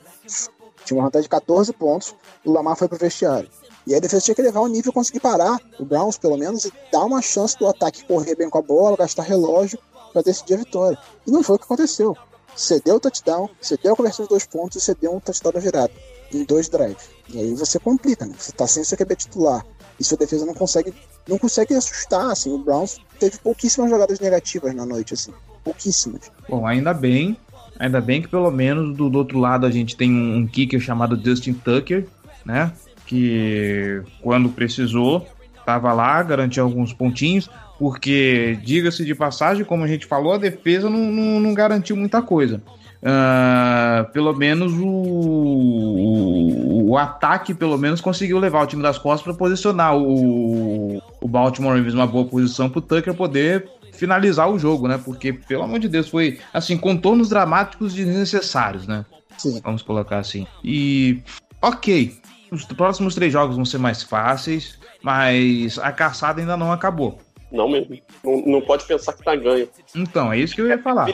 [0.83, 3.47] Tinha uma vantagem de 14 pontos, o Lamar foi pro vestiário.
[3.85, 6.73] E a defesa tinha que levar o nível conseguir parar o Browns, pelo menos, e
[6.91, 9.77] dar uma chance do ataque correr bem com a bola, gastar relógio
[10.11, 10.97] para decidir a vitória.
[11.27, 12.17] E não foi o que aconteceu.
[12.55, 15.93] Cedeu o touchdown, cedeu a conversão de dois pontos e cedeu um touchdown da virada.
[16.33, 17.09] Em dois drives.
[17.29, 18.33] E aí você complica, né?
[18.37, 19.65] Você tá sem seu QB titular.
[19.99, 20.93] E sua defesa não consegue,
[21.27, 22.51] não consegue assustar, assim.
[22.51, 25.31] O Browns teve pouquíssimas jogadas negativas na noite, assim.
[25.63, 26.31] Pouquíssimas.
[26.47, 27.37] Bom, ainda bem.
[27.79, 30.79] Ainda bem que pelo menos do, do outro lado a gente tem um, um kicker
[30.79, 32.07] chamado Justin Tucker,
[32.45, 32.71] né?
[33.05, 35.27] Que quando precisou,
[35.65, 37.49] tava lá, garantiu alguns pontinhos.
[37.77, 42.21] Porque, diga-se de passagem, como a gente falou, a defesa não, não, não garantiu muita
[42.23, 42.61] coisa.
[43.03, 49.23] Ah, pelo menos o, o, o ataque, pelo menos, conseguiu levar o time das costas
[49.23, 54.59] para posicionar o, o Baltimore Ravens numa boa posição para o Tucker poder finalizar o
[54.59, 54.99] jogo, né?
[55.03, 59.05] Porque, pelo amor de Deus, foi assim, contornos dramáticos desnecessários, né?
[59.37, 59.59] Sim.
[59.63, 60.45] Vamos colocar assim.
[60.63, 61.21] E,
[61.61, 62.13] ok,
[62.51, 67.19] os próximos três jogos vão ser mais fáceis, mas a caçada ainda não acabou.
[67.51, 67.97] Não mesmo.
[68.23, 69.69] Não, não pode pensar que tá ganho.
[69.95, 71.09] Então, é isso que eu ia falar.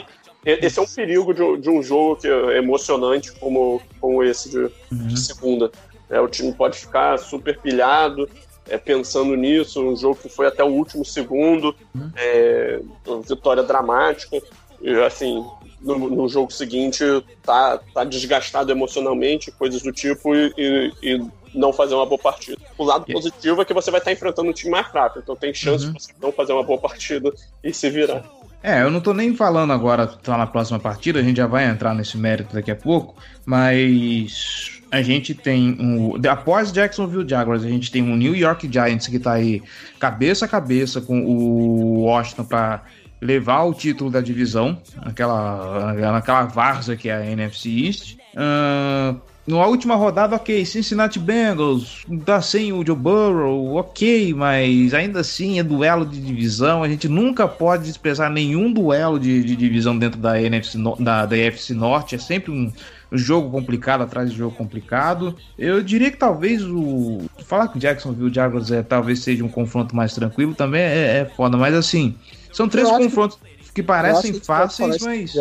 [0.46, 4.50] Esse é um perigo de, um- de um jogo que é emocionante como, como esse
[4.50, 5.72] de, de segunda.
[6.10, 8.30] É, o time pode ficar super pilhado,
[8.70, 11.76] é, pensando nisso, um jogo que foi até o último segundo,
[12.16, 14.42] é, uma vitória dramática.
[14.82, 15.46] E, assim,
[15.82, 17.04] no, no jogo seguinte
[17.42, 21.26] tá, tá desgastado emocionalmente, coisas do tipo, e, e- e
[21.56, 22.58] não fazer uma boa partida.
[22.78, 23.14] O lado Yeah.
[23.14, 25.94] positivo é que você vai estar enfrentando um time mais fraco, então tem chance de
[25.94, 27.32] você não fazer uma boa partida
[27.64, 28.24] e se virar.
[28.64, 31.66] É, eu não tô nem falando agora, tá na próxima partida, a gente já vai
[31.66, 33.14] entrar nesse mérito daqui a pouco,
[33.46, 39.08] mas a gente tem um, após Jacksonville Jaguars, a gente tem um New York Giants
[39.08, 39.62] que tá aí
[40.00, 42.84] cabeça a cabeça com o Washington para
[43.20, 48.18] levar o título da divisão, naquela, naquela várzea que é a NFC East.
[48.36, 55.20] Ahn, na última rodada, ok, Cincinnati Bengals, tá sem o Joe Burrow, ok, mas ainda
[55.20, 59.98] assim é duelo de divisão, a gente nunca pode desprezar nenhum duelo de, de divisão
[59.98, 62.72] dentro da NFC, da, da AFC Norte, é sempre um
[63.12, 65.36] jogo complicado atrás de jogo complicado.
[65.58, 67.22] Eu diria que talvez o...
[67.46, 71.26] Falar que o Jacksonville Jaguars é, talvez seja um confronto mais tranquilo também é, é
[71.26, 72.16] foda, mas assim,
[72.52, 73.38] são três que- confrontos
[73.74, 75.34] que, acho parecem que fáceis, mas...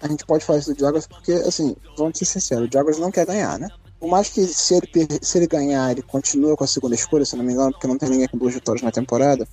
[0.00, 3.10] A gente pode falar isso do Jaguars porque, assim, vamos ser sinceros, o Jaguars não
[3.10, 3.68] quer ganhar, né?
[3.98, 7.34] Por mais que se ele, se ele ganhar, ele continua com a segunda escolha, se
[7.34, 9.48] não me engano, porque não tem ninguém com duas vitórias na temporada,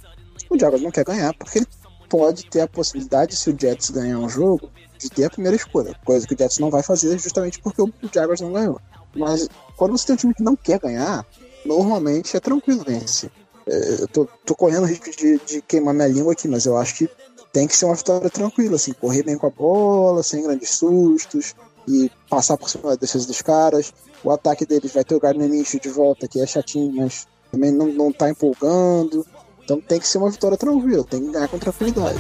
[0.50, 1.68] o Jaguars não quer ganhar, porque ele
[2.10, 4.70] pode ter a possibilidade, se o Jets ganhar um jogo,
[5.00, 7.86] de ter a primeira escolha, coisa que o Jets não vai fazer justamente porque o
[7.86, 8.80] o Jaguars não ganhou.
[9.16, 11.26] Mas quando você tem um time que não quer ganhar,
[11.66, 13.32] normalmente é tranquilo vencer.
[13.68, 16.96] É, Eu tô, tô correndo risco de, de queimar minha língua aqui, mas eu acho
[16.96, 17.10] que
[17.54, 21.54] tem que ser uma vitória tranquila, assim, correr bem com a bola, sem grandes sustos
[21.88, 23.94] e passar por cima da defesa dos caras.
[24.24, 27.88] O ataque deles vai ter o Gardner de volta, que é chatinho, mas também não,
[27.88, 29.26] não tá empolgando.
[29.64, 32.18] Então tem que ser uma vitória tranquila, tem que ganhar com tranquilidade.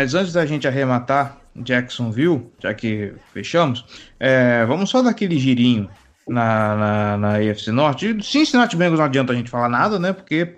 [0.00, 3.84] Mas antes da gente arrematar Jacksonville, já que fechamos,
[4.18, 5.90] é, vamos só dar aquele girinho
[6.26, 8.16] na, na, na AFC Norte.
[8.22, 10.14] Cincinnati Bengals não adianta a gente falar nada, né?
[10.14, 10.54] Porque,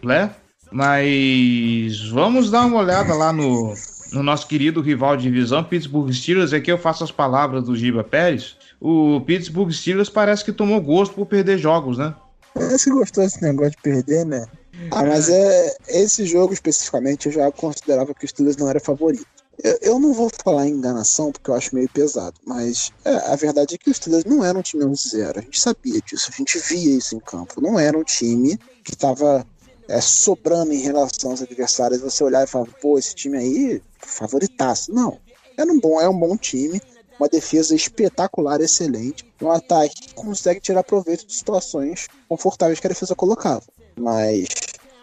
[0.00, 0.30] né?
[0.70, 3.74] Mas vamos dar uma olhada lá no,
[4.12, 6.52] no nosso querido rival de divisão, Pittsburgh Steelers.
[6.52, 8.56] Aqui eu faço as palavras do Giba Pérez.
[8.80, 12.14] O Pittsburgh Steelers parece que tomou gosto por perder jogos, né?
[12.54, 14.46] Parece que gostou desse negócio de perder, né?
[14.90, 19.26] Ah, mas é, esse jogo especificamente eu já considerava que o Steelers não era favorito.
[19.62, 23.74] Eu, eu não vou falar enganação porque eu acho meio pesado, mas é, a verdade
[23.74, 25.38] é que o Steelers não era um time 11-0.
[25.38, 27.60] A gente sabia disso, a gente via isso em campo.
[27.60, 29.46] Não era um time que estava
[29.88, 32.00] é, sobrando em relação aos adversários.
[32.00, 34.92] Você olhar e falar, pô, esse time aí, favoritaço.
[34.92, 35.18] Não.
[35.56, 36.80] Era um bom, é um bom time,
[37.18, 42.90] uma defesa espetacular, excelente, um ataque que consegue tirar proveito de situações confortáveis que a
[42.90, 43.62] defesa colocava.
[43.96, 44.48] Mas,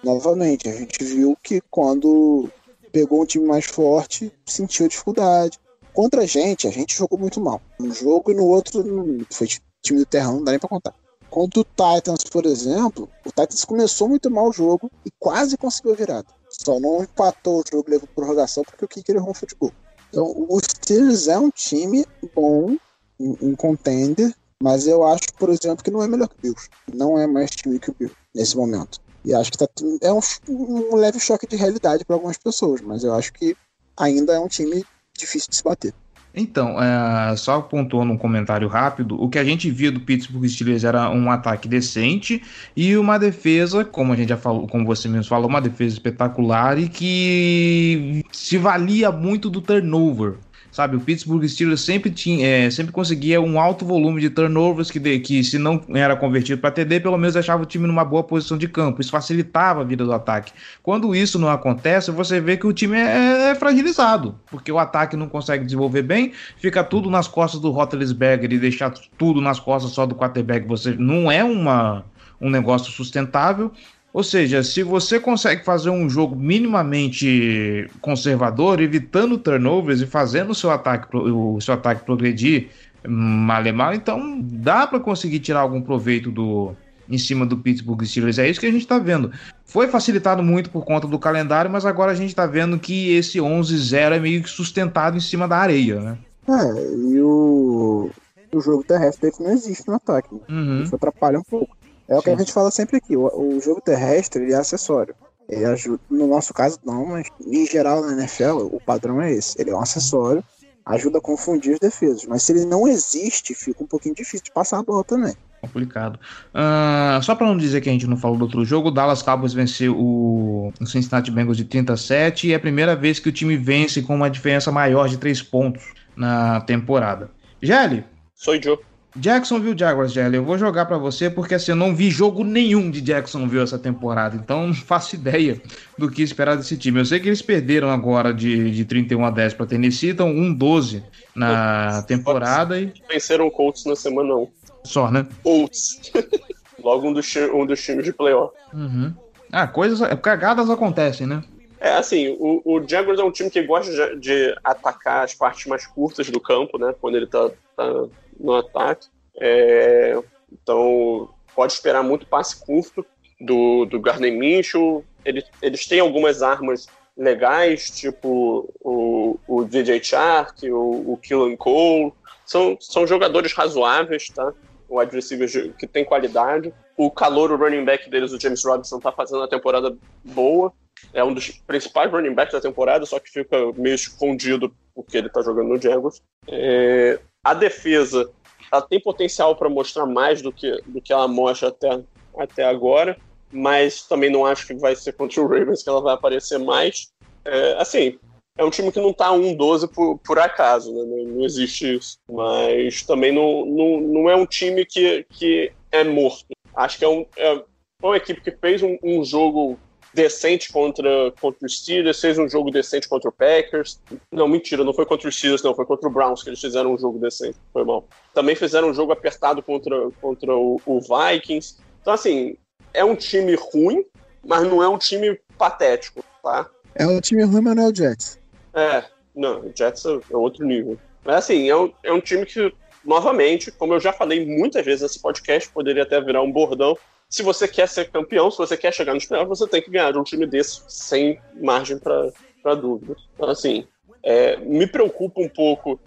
[0.04, 2.50] novamente, a gente viu que quando
[2.92, 5.58] pegou um time mais forte, sentiu dificuldade.
[5.94, 7.62] Contra a gente, a gente jogou muito mal.
[7.80, 8.84] Um jogo e no outro,
[9.30, 9.48] foi
[9.82, 10.94] time do Terrão, não dá nem pra contar.
[11.30, 15.94] Contra o Titans, por exemplo, o Titans começou muito mal o jogo e quase conseguiu
[15.94, 16.28] a virada.
[16.50, 19.72] Só não empatou o jogo, levou prorrogação porque o Kicker errou um futebol.
[20.10, 22.76] Então, o Steelers é um time bom,
[23.18, 26.70] um contender, mas eu acho, por exemplo, que não é melhor que o Bills.
[26.94, 29.00] Não é mais time que o Bills nesse momento.
[29.26, 29.68] E acho que tá,
[30.02, 33.56] é um, um leve choque de realidade para algumas pessoas, mas eu acho que
[33.98, 34.84] ainda é um time
[35.18, 35.94] difícil de se bater.
[36.34, 40.84] Então, é, só pontuando um comentário rápido, o que a gente via do Pittsburgh Steelers
[40.84, 42.42] era um ataque decente
[42.76, 46.80] e uma defesa, como a gente já falou, como você mesmo falou, uma defesa espetacular
[46.80, 50.36] e que se valia muito do turnover.
[50.72, 55.00] Sabe, o Pittsburgh Steelers sempre tinha, é, sempre conseguia um alto volume de turnovers que,
[55.00, 58.24] de, que se não era convertido para TD, pelo menos deixava o time numa boa
[58.24, 59.02] posição de campo.
[59.02, 60.54] Isso facilitava a vida do ataque.
[60.82, 65.18] Quando isso não acontece, você vê que o time é, é fragilizado, porque o ataque
[65.18, 69.92] não consegue desenvolver bem, fica tudo nas costas do Roethlisberger e deixar tudo nas costas
[69.92, 72.06] só do quarterback, você não é uma
[72.42, 73.72] um negócio sustentável.
[74.14, 80.56] Ou seja, se você consegue fazer um jogo minimamente conservador, evitando turnovers e fazendo o
[80.56, 82.70] seu ataque, o seu ataque progredir
[83.08, 86.76] mal e mal, então dá para conseguir tirar algum proveito do
[87.10, 88.40] em cima do Pittsburgh Steelers.
[88.40, 89.32] É isso que a gente está vendo.
[89.66, 93.38] Foi facilitado muito por conta do calendário, mas agora a gente está vendo que esse
[93.38, 96.18] 11-0 é meio que sustentado em cima da areia, né?
[96.48, 98.10] É, e o,
[98.54, 100.34] o jogo terrestre não existe no ataque.
[100.34, 100.42] Né?
[100.50, 100.84] Uhum.
[100.84, 101.76] Isso atrapalha um pouco.
[102.12, 105.16] É o que a gente fala sempre aqui, o, o jogo terrestre ele é acessório.
[105.48, 109.60] Ele ajuda, no nosso caso não, mas em geral na NFL o padrão é esse.
[109.60, 110.44] Ele é um acessório,
[110.86, 112.26] ajuda a confundir os defesas.
[112.26, 115.34] Mas se ele não existe, fica um pouquinho difícil de passar a bola também.
[115.62, 116.20] Complicado.
[116.54, 119.22] Uh, só para não dizer que a gente não falou do outro jogo, o Dallas
[119.22, 123.32] Cowboys venceu o, o Cincinnati Bengals de 37 e é a primeira vez que o
[123.32, 127.32] time vence com uma diferença maior de 3 pontos na temporada.
[127.62, 128.04] Gelli?
[128.36, 128.91] Sou Joe.
[129.16, 132.90] Jacksonville Jaguars, Jelly, eu vou jogar para você porque assim, eu não vi jogo nenhum
[132.90, 135.62] de Jacksonville essa temporada, então não faço ideia
[135.98, 137.00] do que esperar desse time.
[137.00, 141.04] Eu sei que eles perderam agora de, de 31 a 10 para Tennessee, então 1-12
[141.36, 142.94] na temporada e.
[143.10, 144.48] Venceram o Colts na semana 1.
[144.84, 145.28] Só, né?
[145.44, 146.12] Colts.
[146.82, 148.56] Logo um dos, um dos times de playoff.
[148.74, 149.14] Uhum.
[149.52, 150.00] Ah, coisas.
[150.22, 151.44] Cagadas acontecem, né?
[151.80, 155.66] É, assim, o, o Jaguars é um time que gosta de, de, atacar as partes
[155.66, 156.94] mais curtas do campo, né?
[157.02, 158.06] Quando ele tá, tá
[158.42, 159.08] no ataque.
[159.40, 160.18] É,
[160.52, 163.06] então, pode esperar muito passe curto
[163.40, 165.06] do, do Gardner Minshew.
[165.24, 172.14] Eles, eles têm algumas armas legais, tipo o, o DJ Shark, o, o Killen Cole.
[172.46, 174.54] São, são jogadores razoáveis, tá?
[174.90, 176.74] O receiver que tem qualidade.
[176.98, 180.74] O calor, o running back deles, o James Robinson, tá fazendo uma temporada boa.
[181.14, 185.30] É um dos principais running backs da temporada, só que fica meio escondido porque ele
[185.30, 186.22] tá jogando no Jaguars.
[186.48, 188.32] É, a defesa
[188.72, 192.02] ela tem potencial para mostrar mais do que, do que ela mostra até,
[192.38, 193.18] até agora,
[193.52, 197.12] mas também não acho que vai ser contra o Ravens que ela vai aparecer mais.
[197.44, 198.18] É, assim,
[198.58, 201.04] é um time que não tá 1-12 por, por acaso, né?
[201.04, 202.18] não, não, existe isso.
[202.30, 206.46] Mas também não, não, não é um time que, que é morto.
[206.74, 207.64] Acho que é, um, é
[208.02, 209.78] uma equipe que fez um, um jogo
[210.14, 214.00] decente contra, contra o Steelers, fez um jogo decente contra o Packers.
[214.32, 216.94] Não, mentira, não foi contra o Steelers, não, foi contra o Browns que eles fizeram
[216.94, 217.58] um jogo decente.
[217.72, 218.08] Foi mal.
[218.34, 221.78] Também fizeram um jogo apertado contra, contra o, o Vikings.
[222.02, 222.58] Então, assim,
[222.94, 224.06] é um time ruim,
[224.44, 226.70] mas não é um time patético, tá?
[226.96, 228.40] É um time ruim, mas não é o Jets.
[228.74, 229.04] É,
[229.36, 230.98] não, o Jets é outro nível.
[231.24, 232.74] Mas, assim, é um, é um time que,
[233.06, 236.98] novamente, como eu já falei muitas vezes nesse podcast, poderia até virar um bordão,
[237.32, 240.12] se você quer ser campeão, se você quer chegar nos playoffs, você tem que ganhar
[240.12, 243.16] de um time desse sem margem para dúvida.
[243.34, 243.88] Então, assim,
[244.22, 245.98] é, me preocupa um pouco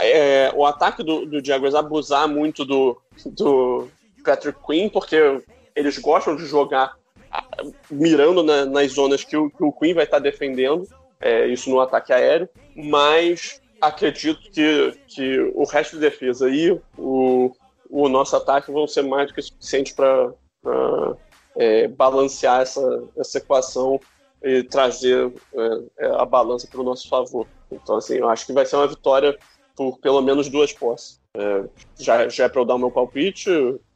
[0.00, 3.88] é, o ataque do, do Jaguars abusar muito do, do
[4.24, 5.40] Patrick Quinn, porque
[5.76, 6.96] eles gostam de jogar
[7.88, 10.82] mirando na, nas zonas que o, que o Quinn vai estar defendendo,
[11.20, 17.52] é, isso no ataque aéreo, mas acredito que, que o resto da defesa e o,
[17.88, 20.32] o nosso ataque vão ser mais do que suficiente para
[21.56, 24.00] é, balancear essa, essa equação
[24.42, 27.46] e trazer é, é a balança para o nosso favor.
[27.70, 29.36] Então, assim, eu acho que vai ser uma vitória
[29.74, 31.20] por pelo menos duas posses.
[31.34, 31.64] É,
[31.98, 33.50] já, já é para eu dar o meu palpite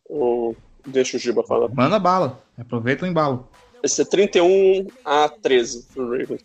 [0.08, 0.56] ou
[0.86, 1.68] deixa o Giba falar?
[1.68, 3.48] Manda bala, aproveita o embalo.
[3.82, 6.44] Esse é 31 a 13 pro Ravens.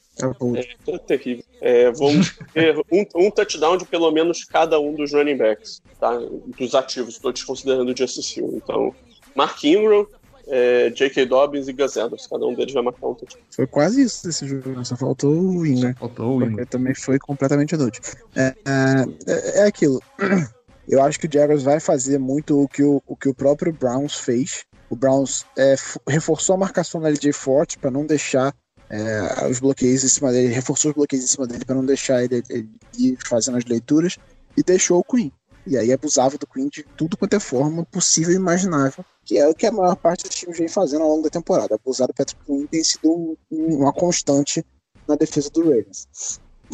[0.88, 1.44] É, é terrível.
[1.60, 6.18] É, vamos ter um, um, touchdown de pelo menos cada um dos running backs, tá?
[6.58, 8.54] Dos ativos, estou desconsiderando o Justice Hill.
[8.56, 8.96] Então,
[9.36, 10.08] Mark Ingram,
[10.48, 11.26] é, J.K.
[11.26, 12.28] Dobbins e Gus Edwards.
[12.28, 13.44] Cada um deles vai marcar um touchdown.
[13.52, 14.84] Foi quase isso desse jogo, né?
[14.84, 15.94] só faltou o Ingram.
[15.96, 16.66] Faltou o Ingram.
[16.66, 18.02] também foi completamente inútil.
[18.36, 20.02] É, é, é aquilo.
[20.88, 23.74] Eu acho que o Jaguars vai fazer muito o que o, o, que o próprio
[23.74, 25.76] Browns fez o Browns é,
[26.08, 28.54] reforçou a marcação da LJ forte para não deixar
[28.90, 32.24] é, os bloqueios em cima dele, reforçou os bloqueios em cima dele para não deixar
[32.24, 34.18] ele, ele, ir fazendo as leituras
[34.56, 35.32] e deixou o Queen.
[35.68, 39.48] E aí abusava do Queen de tudo quanto é forma possível e imaginável, que é
[39.48, 41.76] o que a maior parte dos times vem fazendo ao longo da temporada.
[41.76, 44.64] Abusar do Patrick Queen tem sido um, uma constante
[45.08, 46.08] na defesa do Ravens.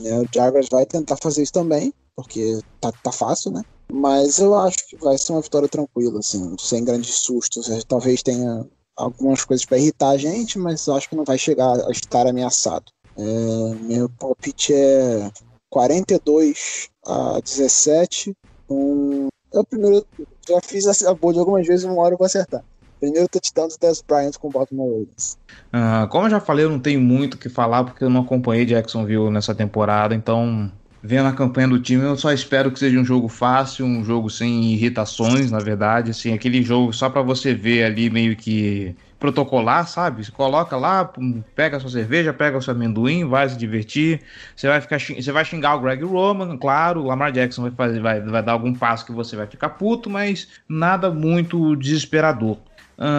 [0.04, 3.64] É, o Jaguars vai tentar fazer isso também, porque tá, tá fácil, né?
[3.92, 7.68] Mas eu acho que vai ser uma vitória tranquila, assim, sem grandes sustos.
[7.86, 8.66] Talvez tenha
[8.96, 12.28] algumas coisas para irritar a gente, mas eu acho que não vai chegar a estar
[12.28, 12.86] ameaçado.
[13.18, 15.30] É, meu palpite é
[15.70, 18.36] 42 a 17.
[18.72, 20.06] Um, eu primeiro
[20.48, 22.64] já fiz a boa de algumas vezes, uma hora eu vou acertar.
[23.00, 25.38] Primeiro touchdown do Dez Bryant com o Baltimore Ravens.
[25.74, 28.22] Uh, como eu já falei, eu não tenho muito o que falar porque eu não
[28.22, 30.72] acompanhei Jacksonville nessa temporada, então
[31.04, 34.30] vendo a campanha do time, eu só espero que seja um jogo fácil, um jogo
[34.30, 39.88] sem irritações, na verdade, assim, aquele jogo só para você ver ali meio que protocolar,
[39.88, 40.26] sabe?
[40.26, 41.14] Você coloca lá,
[41.54, 44.20] pega a sua cerveja, pega o seu amendoim, vai se divertir.
[44.56, 48.02] Você vai ficar, você vai xingar o Greg Roman, claro, o Lamar Jackson vai fazer,
[48.02, 52.58] vai, vai dar algum passo que você vai ficar puto, mas nada muito desesperador.
[52.98, 53.12] Hum...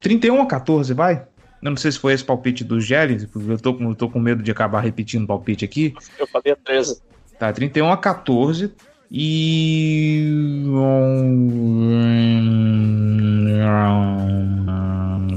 [0.00, 1.26] 31 a 14, vai?
[1.62, 4.10] Eu não sei se foi esse palpite do Gelli, porque eu tô, com, eu tô
[4.10, 5.94] com medo de acabar repetindo o palpite aqui.
[6.18, 7.00] Eu falei a 13.
[7.38, 8.70] Tá, 31 a 14.
[9.10, 10.22] E.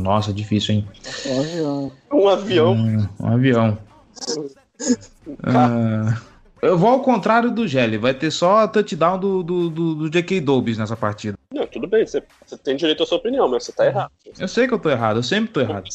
[0.02, 0.88] Nossa, difícil, hein?
[1.26, 1.92] Um avião.
[2.12, 2.74] Um avião.
[2.74, 3.78] Um, um avião.
[5.44, 6.22] ah,
[6.62, 10.42] eu vou ao contrário do Gelli, vai ter só touchdown do, do, do, do J.K.
[10.42, 11.38] Dobbs nessa partida.
[11.54, 14.12] Não, tudo bem, você, você, tem direito à sua opinião, mas você tá errado.
[14.38, 15.90] Eu sei que eu tô errado, eu sempre tô errado.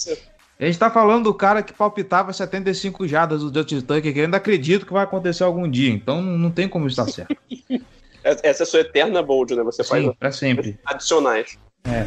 [0.59, 4.25] A gente tá falando do cara que palpitava 75 jardas do Justin Tucker, que eu
[4.25, 7.37] ainda acredito que vai acontecer algum dia, então não tem como estar certo.
[8.25, 9.63] Essa é a sua eterna bold, né?
[9.63, 10.79] Você Sim, faz pra sempre.
[10.85, 11.59] adicionais.
[11.85, 12.07] É.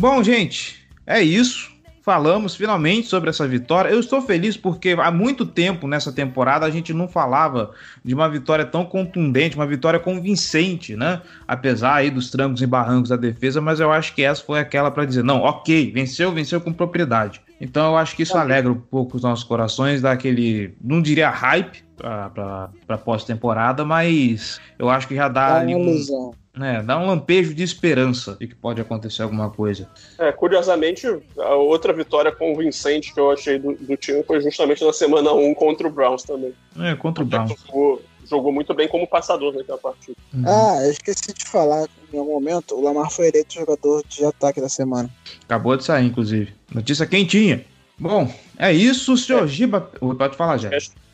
[0.00, 1.70] Bom, gente, é isso.
[2.02, 3.90] Falamos finalmente sobre essa vitória.
[3.90, 7.72] Eu estou feliz porque há muito tempo nessa temporada a gente não falava
[8.02, 11.20] de uma vitória tão contundente, uma vitória convincente, né?
[11.46, 14.90] Apesar aí dos trancos e barrancos da defesa, mas eu acho que essa foi aquela
[14.90, 17.42] para dizer: não, ok, venceu, venceu com propriedade.
[17.60, 21.28] Então eu acho que isso alegra um pouco os nossos corações, dá aquele, não diria
[21.28, 27.06] hype para pós-temporada, mas eu acho que já dá, dá ali um, é, dá um
[27.06, 29.88] lampejo de esperança de que pode acontecer alguma coisa.
[30.18, 31.06] É, curiosamente,
[31.38, 35.54] a outra vitória convincente que eu achei do, do time foi justamente na semana 1
[35.54, 36.52] contra o Browns também.
[36.78, 37.52] É, contra o Browns.
[37.66, 40.16] Jogou, jogou muito bem como passador naquela partida.
[40.34, 40.44] Uhum.
[40.44, 44.60] Ah, eu esqueci de falar em algum momento, o Lamar foi eleito jogador de ataque
[44.60, 45.08] da semana.
[45.44, 46.52] Acabou de sair, inclusive.
[46.74, 47.64] Notícia quentinha.
[47.96, 49.46] Bom, é isso, senhor é.
[49.46, 49.80] Giba.
[49.80, 50.70] Pode falar, já.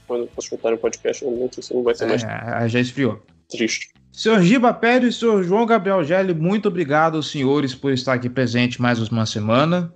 [0.07, 2.23] Quando escutar o podcast, não vai ser mais.
[2.23, 3.21] É, já esfriou.
[3.51, 3.91] Triste.
[4.17, 8.31] Senhor Giba Pérez e senhor João Gabriel Gelli, muito obrigado aos senhores por estar aqui
[8.31, 9.93] presente mais uma semana.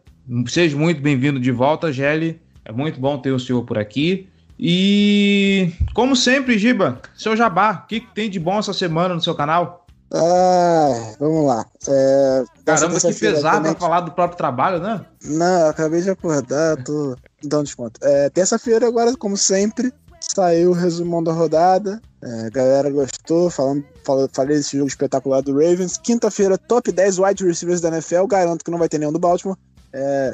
[0.47, 2.39] Seja muito bem-vindo de volta, Gelli.
[2.63, 4.29] É muito bom ter o senhor por aqui.
[4.59, 9.23] E, como sempre, Giba, seu Jabá, o que, que tem de bom essa semana no
[9.23, 9.87] seu canal?
[10.13, 11.65] Ah, vamos lá.
[11.89, 15.01] É, Caramba, que pesado pra falar do próprio trabalho, né?
[15.25, 17.99] Não, acabei de acordar, tô dando desconto.
[18.03, 19.91] É, Terça-feira, agora, como sempre,
[20.21, 22.01] saiu o resumão da rodada.
[22.23, 23.85] É, a galera gostou, falando,
[24.33, 25.97] falei desse jogo espetacular do Ravens.
[25.97, 28.27] Quinta-feira, top 10 wide receivers da NFL.
[28.27, 29.57] Garanto que não vai ter nenhum do Baltimore.
[29.93, 30.33] É,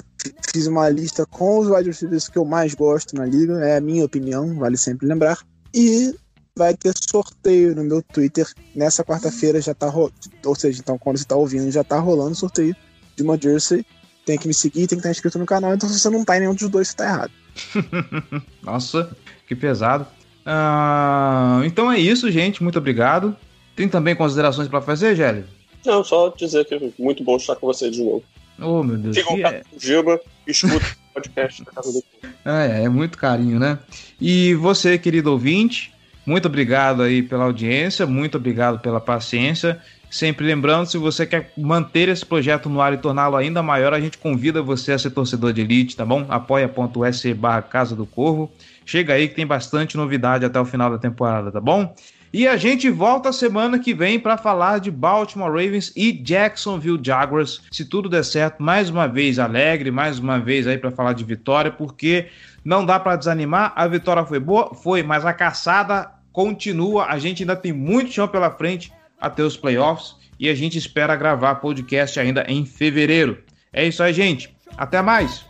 [0.53, 3.65] fiz uma lista com os wide receivers que eu mais gosto na liga.
[3.65, 5.39] É a minha opinião, vale sempre lembrar.
[5.73, 6.15] E
[6.57, 10.15] vai ter sorteio no meu Twitter nessa quarta-feira já tá rolando.
[10.45, 12.75] Ou seja, então quando você tá ouvindo, já tá rolando sorteio
[13.15, 13.85] de uma jersey.
[14.25, 16.37] Tem que me seguir, tem que estar inscrito no canal, então se você não tá
[16.37, 17.33] em nenhum dos dois, você tá errado.
[18.63, 20.07] Nossa, que pesado.
[20.47, 22.63] Uh, então é isso, gente.
[22.63, 23.37] Muito obrigado.
[23.75, 25.45] Tem também considerações para fazer, Gélio?
[25.85, 28.25] Não, só dizer que é muito bom estar com você de novo.
[28.59, 29.17] Oh, meu Deus.
[29.17, 29.61] Fica um é...
[29.61, 32.05] com o Gilba, escuta o podcast da Casa do.
[32.49, 33.77] É, é muito carinho, né?
[34.21, 35.93] E você, querido ouvinte,
[36.25, 39.83] muito obrigado aí pela audiência, muito obrigado pela paciência.
[40.17, 44.01] Sempre lembrando, se você quer manter esse projeto no ar e torná-lo ainda maior, a
[44.01, 46.25] gente convida você a ser torcedor de elite, tá bom?
[46.31, 48.51] apoia.se barra Casa do Corvo.
[48.87, 51.95] Chega aí que tem bastante novidade até o final da temporada, tá bom?
[52.33, 57.61] E a gente volta semana que vem para falar de Baltimore Ravens e Jacksonville Jaguars.
[57.71, 61.25] Se tudo der certo, mais uma vez alegre, mais uma vez aí para falar de
[61.25, 62.29] vitória, porque
[62.65, 63.71] não dá para desanimar.
[63.77, 67.05] A vitória foi boa, foi, mas a caçada continua.
[67.05, 71.17] A gente ainda tem muito chão pela frente até os playoffs e a gente espera
[71.17, 73.43] gravar podcast ainda em fevereiro.
[73.73, 74.55] É isso aí, gente.
[74.77, 75.45] Até mais.